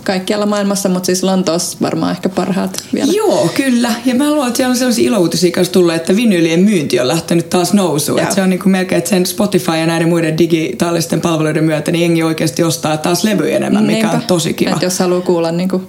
[0.03, 3.11] kaikkialla maailmassa, mutta siis Lontoossa varmaan ehkä parhaat vielä.
[3.13, 3.93] Joo, kyllä.
[4.05, 7.49] Ja mä luulen, että siellä on sellaisia ilouutisia kanssa tullut, että vinylien myynti on lähtenyt
[7.49, 8.21] taas nousuun.
[8.35, 12.01] Se on niin kuin melkein, että sen Spotify ja näiden muiden digitaalisten palveluiden myötä, niin
[12.01, 14.15] jengi oikeasti ostaa taas levyjä enemmän, mikä Niinpä.
[14.17, 14.75] on tosi kiva.
[14.75, 15.87] Et jos haluaa kuulla niin kuin,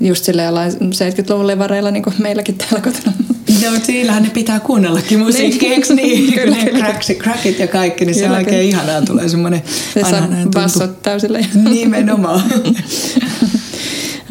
[0.00, 3.12] just silleen 70-luvun levareilla niin kuin meilläkin täällä kotona.
[3.62, 6.32] Joo, siillähän ne pitää kuunnellakin musiikkia, eikö niin?
[6.32, 6.78] kyllä, kyllä.
[6.78, 9.02] Cracks, crackit ja kaikki, niin se on oikein ihanaa.
[9.02, 9.62] Tulee semmoinen...
[9.94, 11.38] Se saa bassot täysillä.
[12.06, 12.42] Nimenomaan.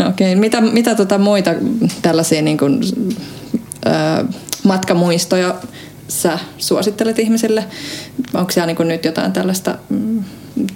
[0.10, 0.36] Okei, okay.
[0.36, 1.52] mitä, mitä tota muita
[2.02, 2.82] tällaisia niin kuin,
[3.86, 4.26] ö,
[4.64, 5.56] matkamuistoja
[6.08, 7.66] sä suosittelet ihmisille?
[8.34, 10.24] Onko siellä niin kuin nyt jotain tällaista mm,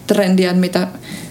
[0.07, 0.87] trendiä, mitä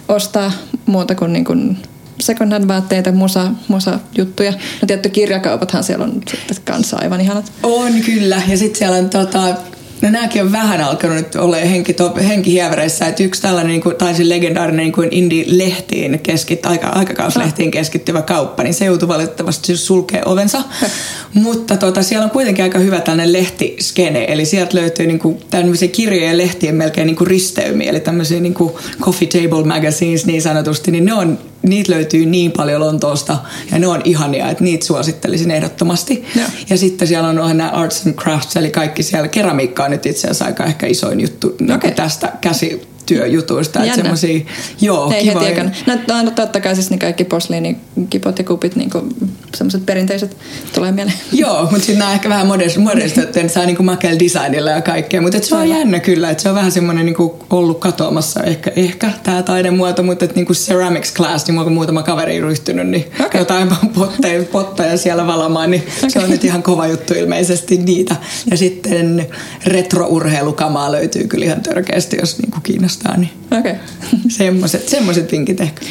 [0.08, 0.52] ostaa
[0.86, 1.78] muuta kuin, niin kuin
[2.20, 4.52] second hand vaatteita, musa, musa juttuja.
[4.52, 7.52] No tietty kirjakaupathan siellä on sitten kanssa aivan ihanat.
[7.62, 8.42] On kyllä.
[8.48, 9.56] Ja sitten siellä on tota,
[10.02, 11.96] No nämäkin on vähän alkanut nyt olla henki,
[12.28, 18.22] henkihievereissä, että yksi tällainen niin kuin, taisi legendaarinen niin kuin indie-lehtiin, keskit, aika, aikakauslehtiin keskittyvä
[18.22, 20.62] kauppa, niin se joutui valitettavasti sulkee ovensa.
[21.34, 25.88] Mutta tota, siellä on kuitenkin aika hyvä tällainen lehtiskene, eli sieltä löytyy niin kuin, tämmöisiä
[25.88, 30.42] kirjojen ja lehtien melkein niin kuin risteymiä, eli tämmöisiä niin kuin coffee table magazines niin
[30.42, 33.38] sanotusti, niin ne on niitä löytyy niin paljon Lontoosta
[33.72, 36.24] ja ne on ihania, että niitä suosittelisin ehdottomasti.
[36.36, 39.28] Ja, ja sitten siellä on nämä arts and crafts, eli kaikki siellä.
[39.28, 41.66] Keramiikka on nyt itse asiassa aika ehkä isoin juttu okay.
[41.82, 43.84] niin tästä käsi työjutuista.
[43.84, 44.40] Että semmosia,
[44.80, 45.40] joo, Ei kiva.
[45.40, 48.90] Heti no, no, totta kai siis ne kaikki posliinikipot ja kupit, niin
[49.56, 50.36] semmoiset perinteiset
[50.74, 51.16] tulee mieleen.
[51.32, 52.46] Joo, mutta sitten nämä ehkä vähän
[52.78, 55.22] modernistettu, että saa niin makella designilla ja kaikkea.
[55.22, 57.16] Mutta se on jännä kyllä, että se on vähän semmoinen niin
[57.50, 62.40] ollut katoamassa ehkä, ehkä tämä taidemuoto, mutta että niin ceramics class, niin mulla muutama kaveri
[62.40, 63.40] ryhtynyt, niin okay.
[63.40, 66.10] jotain potteja, potteja siellä valamaan, niin okay.
[66.10, 68.16] se on nyt ihan kova juttu ilmeisesti niitä.
[68.50, 69.26] Ja sitten
[69.66, 73.74] retrourheilukamaa löytyy kyllä ihan törkeästi, jos niin kiinnostaa kiinnostaa, niin okay.
[74.38, 75.82] semmoiset, semmoiset vinkit ehkä.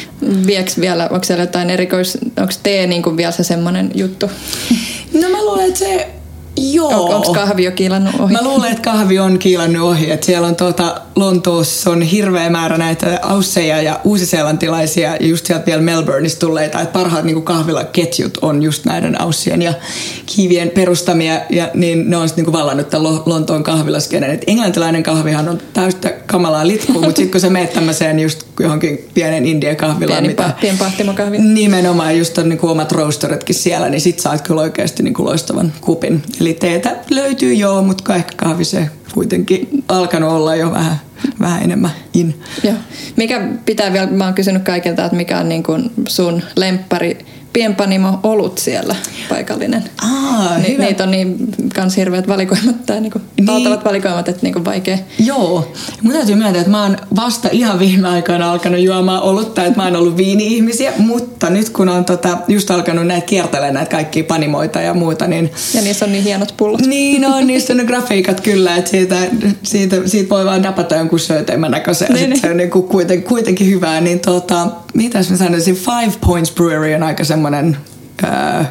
[0.46, 4.30] Vieks vielä, onko siellä jotain erikois, onko tee niin kuin vielä se semmoinen juttu?
[5.20, 6.08] No mä luulen, että se
[6.58, 7.04] Joo.
[7.04, 8.32] On, onko kahvi jo kiilannut ohi?
[8.32, 10.10] Mä luulen, että kahvi on kiilannut ohi.
[10.10, 15.66] Että siellä on tuota, Lontoossa on hirveä määrä näitä ausseja ja uusiseelantilaisia ja just sieltä
[15.66, 16.80] vielä Melbourneista tulleita.
[16.80, 19.74] Että parhaat niin kahvilaketjut on just näiden aussien ja
[20.26, 21.40] kiivien perustamia.
[21.50, 24.30] Ja niin ne on sitten niin vallannut tämän Lontoon kahvilaskenen.
[24.30, 29.08] Et englantilainen kahvihan on täystä kamalaa litkua, mutta sitten kun sä meet tämmöiseen just johonkin
[29.14, 30.18] pienen Indian kahvilaan.
[30.22, 31.38] Pieni, mitä, pien pahtimokahvi.
[31.38, 36.22] Nimenomaan just on niin omat roasteritkin siellä, niin sit saat kyllä oikeasti niin loistavan kupin.
[36.40, 41.00] Eli teetä löytyy joo, mutta ehkä kahvi se kuitenkin alkanut olla jo vähän,
[41.40, 42.40] vähän enemmän in.
[42.62, 42.74] Joo.
[43.16, 47.18] Mikä pitää vielä, mä oon kysynyt kaikilta, että mikä on niin kuin sun lemppari
[47.52, 48.96] pienpanimo olut siellä
[49.28, 49.84] paikallinen.
[50.02, 51.36] Aa, Ni, Niitä on niin
[51.74, 53.46] kans hirveät valikoimat tai niinku niin.
[53.46, 54.98] valtavat valikoimat, että niinku vaikea.
[55.18, 55.72] Joo.
[56.02, 59.84] Mun täytyy myöntää, että mä oon vasta ihan viime aikoina alkanut juomaan olutta, että mä
[59.84, 64.80] oon ollut viini-ihmisiä, mutta nyt kun on tota, just alkanut näitä kiertelemään näitä kaikkia panimoita
[64.80, 65.50] ja muuta, niin...
[65.74, 66.86] Ja niissä on niin hienot pullot.
[66.86, 69.16] Niin on, niissä on ne grafiikat kyllä, että siitä,
[69.62, 72.12] siitä, siitä voi vaan napata jonkun syöteimän näköisen.
[72.12, 72.40] Niin, niin.
[72.40, 76.94] Se on niin kuin kuiten, kuitenkin hyvää, niin tota, mitäs mä sanoisin, Five Points Brewery
[76.94, 77.76] on aika semmoinen
[78.24, 78.64] öö,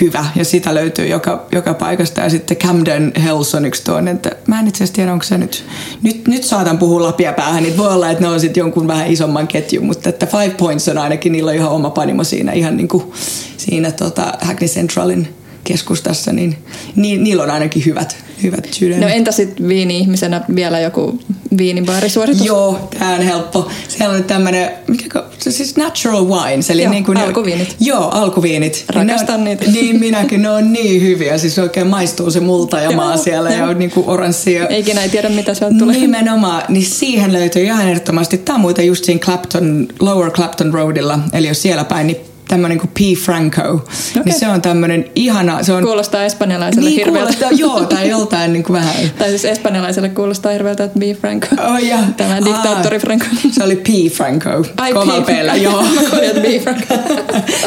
[0.00, 0.26] hyvä.
[0.36, 2.20] Ja sitä löytyy joka, joka paikasta.
[2.20, 4.16] Ja sitten Camden Hells on yksi toinen.
[4.16, 5.64] Että mä en itse asiassa tiedä, onko se nyt,
[6.02, 9.06] nyt, nyt saatan puhua lapia päähän, niin voi olla, että ne on sitten jonkun vähän
[9.06, 12.76] isomman ketjun, mutta että Five Points on ainakin, niillä on ihan oma panimo siinä, ihan
[12.76, 13.12] niin kuin
[13.56, 15.34] siinä tota Hackney Centralin
[15.64, 16.58] keskustassa, niin,
[16.96, 19.00] niin niillä on ainakin hyvät, hyvät sydämet.
[19.00, 21.20] No entä sitten viini-ihmisenä vielä joku
[21.58, 22.46] viinibaarisuoritus?
[22.46, 23.70] Joo, tämä on helppo.
[23.88, 26.70] Siellä on tämmöinen, mikä se siis natural wines.
[26.70, 27.68] Eli joo, niin kuin alkuviinit.
[27.68, 28.84] Ne, joo, alkuviinit.
[28.88, 29.64] Rakastan ne on, niitä.
[29.80, 31.38] Niin minäkin, ne on niin hyviä.
[31.38, 33.68] Siis oikein maistuu se multa ja maa siellä joo.
[33.68, 34.54] ja niin kuin oranssi.
[34.54, 34.66] Ja...
[34.66, 35.96] Eikin ei tiedä, mitä sieltä tulee.
[35.96, 38.38] Nimenomaan, niin siihen löytyy ihan ehdottomasti.
[38.38, 41.18] Tämä on muuten just siinä Clapton, Lower Clapton Roadilla.
[41.32, 43.18] Eli jos siellä päin, niin tämmöinen kuin P.
[43.18, 43.62] Franco.
[43.62, 44.22] Okay.
[44.24, 45.62] Niin se on tämmöinen ihana...
[45.62, 47.32] Se on, kuulostaa espanjalaiselle niin, hirveältä.
[47.32, 48.94] Kuulostaa, joo, tai joltain niin kuin vähän...
[49.18, 51.02] tai siis espanjalaiselle kuulostaa hirveältä, että B.
[51.20, 51.46] Franco.
[51.68, 51.98] Oh, ja.
[52.16, 53.24] Tämä diktaattori Franco.
[53.50, 54.12] Se oli P.
[54.12, 54.64] Franco.
[54.76, 55.28] Ai, Kova P.
[55.62, 55.82] joo.
[55.82, 56.62] Mä kuulin, että B.
[56.62, 56.94] Franco.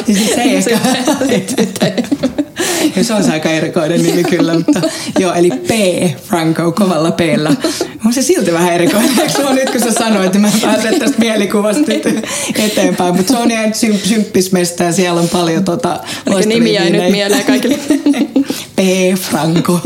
[0.07, 0.79] niin siis se ei ehkä...
[2.96, 4.82] Ja se on aika erikoinen nimi kyllä, mutta
[5.20, 5.72] joo, eli P.
[6.24, 7.52] Franco kovalla P-llä.
[8.06, 11.00] On se silti vähän erikoinen, eikö se on nyt kun sä sanoit, että mä pääsen
[11.00, 11.91] tästä mielikuvasta
[12.56, 13.74] eteenpäin, mutta se on ihan
[14.04, 16.00] symppismestä ja siellä on paljon tota
[16.46, 17.80] nimi jäi nyt mieleen kaikille.
[18.76, 18.80] P.
[19.20, 19.80] Franco,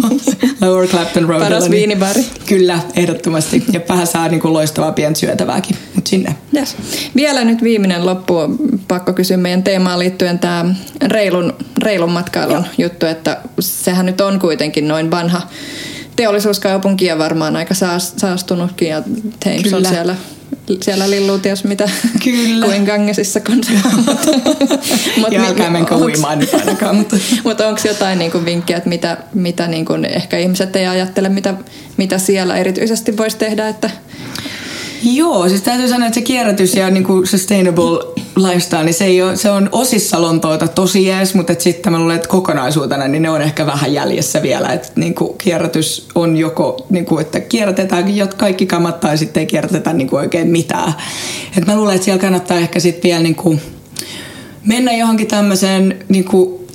[0.61, 1.41] Lower Clapton Road.
[1.41, 2.25] Paras viinibari.
[2.45, 3.63] Kyllä, ehdottomasti.
[3.73, 6.35] Ja vähän saa niin kuin loistavaa pientä syötävääkin, mutta sinne.
[6.55, 6.75] Yes.
[7.15, 8.35] Vielä nyt viimeinen loppu,
[8.87, 10.65] pakko kysyä meidän teemaan liittyen tämä
[11.07, 11.53] reilun,
[11.83, 12.65] reilun matkailun Joo.
[12.77, 15.41] juttu, että sehän nyt on kuitenkin noin vanha
[16.15, 17.73] teollisuuskaupunki ja varmaan aika
[18.17, 19.03] saastunutkin ja
[19.39, 20.15] Thames on siellä
[20.81, 21.89] siellä lilluu ties mitä
[22.23, 22.65] Kyllä.
[22.65, 23.39] kuin Gangesissa
[25.17, 26.95] Mut ja älkää menkö uimaan nyt ainakaan.
[26.99, 31.53] Mutta mut onko jotain niinku vinkkiä, että mitä, mitä niinku ehkä ihmiset ei ajattele, mitä,
[31.97, 33.89] mitä siellä erityisesti voisi tehdä, että
[35.03, 37.99] Joo, siis täytyy sanoa, että se kierrätys ja niin kuin sustainable
[38.35, 42.15] lifestyle, niin se, ei ole, se on osissa Lontoota tosi jees, mutta sitten mä luulen,
[42.15, 44.67] että kokonaisuutena niin ne on ehkä vähän jäljessä vielä.
[44.67, 48.05] Että niin kuin kierrätys on joko, niin kuin, että kierrätetään
[48.37, 50.93] kaikki kamat tai sitten ei kierrätetä niin kuin oikein mitään.
[51.57, 53.61] Et mä luulen, että siellä kannattaa ehkä sitten vielä niin kuin
[54.65, 56.67] mennä johonkin tämmöiseen niin kuin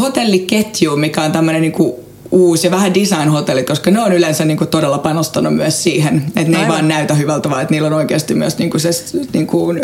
[0.00, 1.94] hotelliketjuun, mikä on tämmöinen niin kuin
[2.30, 6.50] uusi ja vähän design-hotellit, koska ne on yleensä niin kuin todella panostanut myös siihen, että
[6.50, 6.62] ne Aivan.
[6.62, 8.90] ei vaan näytä hyvältä, vaan että niillä on oikeasti myös niin kuin se
[9.32, 9.80] niin kuin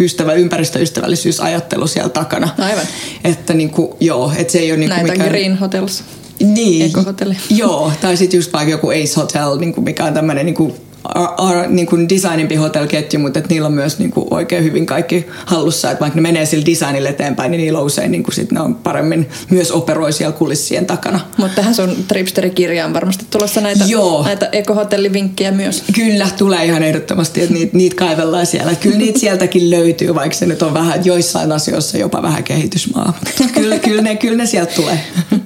[0.00, 2.48] ystävä, ympäristöystävällisyysajattelu siellä takana.
[2.58, 2.84] Aivan.
[3.24, 5.28] Että niin kuin, joo, että se ei ole niin kuin mikään...
[5.28, 6.04] Green Hotels.
[6.40, 6.86] Niin.
[6.86, 7.36] Ekohotelli.
[7.50, 10.74] Joo, tai sitten just vaikka joku Ace Hotel, niin kuin mikä on tämmöinen niin kuin
[11.04, 15.26] ar, niin kuin designimpi hotellketju, mutta että niillä on myös niin kuin oikein hyvin kaikki
[15.46, 15.90] hallussa.
[15.90, 18.60] Että vaikka ne menee sillä designille eteenpäin, niin niillä on usein niin kuin sit ne
[18.60, 21.20] on paremmin myös operoi siellä kulissien takana.
[21.36, 24.24] Mutta tähän sun Tripsteri-kirjaan varmasti tulossa näitä, Joo.
[24.24, 25.84] näitä ekohotellivinkkejä myös.
[25.94, 28.74] Kyllä, tulee ihan ehdottomasti, että niitä, niitä kaivellaan siellä.
[28.74, 33.18] Kyllä niitä sieltäkin löytyy, vaikka se nyt on vähän joissain asioissa jopa vähän kehitysmaa.
[33.54, 35.00] Kyllä, kyllä, ne, kyllä ne sieltä tulee.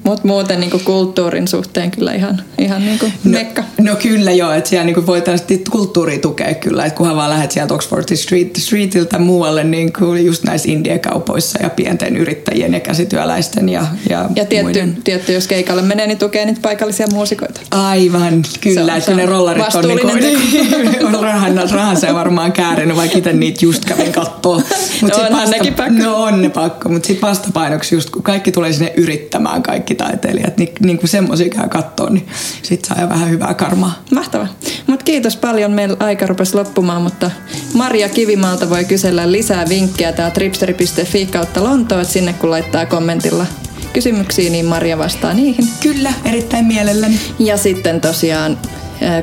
[0.04, 3.64] Mutta muuten niin kuin kulttuurin suhteen kyllä ihan, ihan niin kuin no, mekka.
[3.80, 7.74] No kyllä joo, että siellä niin voitaisiin kulttuuri tukee kyllä, että kunhan vaan lähdet sieltä
[7.74, 13.86] Oxford Street, Streetiltä muualle, niin kuin just näissä indiekaupoissa ja pienten yrittäjien ja käsityöläisten ja
[14.10, 17.60] Ja, ja tietty, tietty, jos keikalle menee, niin tukee niitä paikallisia muusikoita.
[17.70, 23.18] Aivan, kyllä, se että ne rollarit on niin kuin, rahan, rahan se varmaan käärinyt, vaikka
[23.18, 24.62] itse niitä just kävin kattoo.
[25.02, 26.02] Mut no onhan vasta, nekin pakko.
[26.02, 30.56] No on ne pakko, mutta sitten vastapainoksi just kun kaikki tulee sinne yrittämään, kaikki taiteilijat,
[30.56, 32.26] niin, niin kuin semmoisia käy kattoon, niin
[32.62, 34.02] sitten saa jo vähän hyvää karmaa.
[34.10, 34.48] Mahtavaa.
[34.86, 35.72] Mutta kiitos paljon.
[35.72, 37.30] Meillä aika rupesi loppumaan, mutta
[37.74, 43.46] Maria Kivimaalta voi kysellä lisää vinkkejä tää tripsteri.fi kautta Lontoot sinne, kun laittaa kommentilla
[43.92, 45.68] kysymyksiä, niin Maria vastaa niihin.
[45.82, 47.20] Kyllä, erittäin mielelläni.
[47.38, 48.58] Ja sitten tosiaan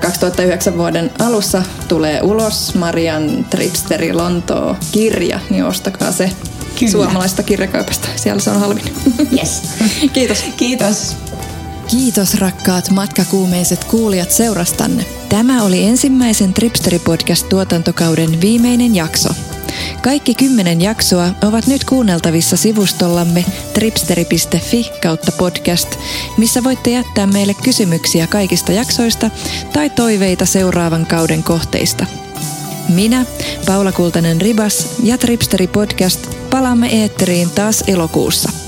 [0.02, 6.32] 2009 vuoden alussa tulee ulos Marian Tripsteri Lontoo kirja, niin ostakaa se
[6.80, 6.92] Kyllä.
[6.92, 8.08] suomalaista kirjakaupasta.
[8.16, 8.84] Siellä se on halvin.
[9.38, 9.62] Yes.
[10.14, 10.46] Kiitos.
[10.58, 11.16] Kiitos.
[11.88, 15.06] Kiitos rakkaat matkakuumeiset kuulijat seurastanne.
[15.30, 19.30] Tämä oli ensimmäisen Tripsteri-podcast-tuotantokauden viimeinen jakso.
[20.02, 25.96] Kaikki kymmenen jaksoa ovat nyt kuunneltavissa sivustollamme tripsteri.fi kautta podcast,
[26.38, 29.30] missä voitte jättää meille kysymyksiä kaikista jaksoista
[29.74, 32.06] tai toiveita seuraavan kauden kohteista.
[32.90, 33.26] Minä,
[33.66, 38.63] Paula Kultanen Ribas ja Tripsteri Podcast palaamme eetteriin taas elokuussa.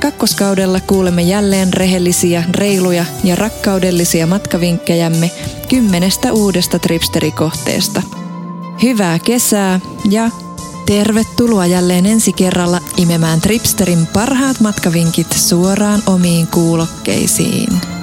[0.00, 5.30] Kakkoskaudella kuulemme jälleen rehellisiä, reiluja ja rakkaudellisia matkavinkkejämme
[5.68, 8.02] kymmenestä uudesta tripsterikohteesta.
[8.82, 9.80] Hyvää kesää
[10.10, 10.30] ja
[10.86, 17.95] tervetuloa jälleen ensi kerralla imemään Tripsterin parhaat matkavinkit suoraan omiin kuulokkeisiin.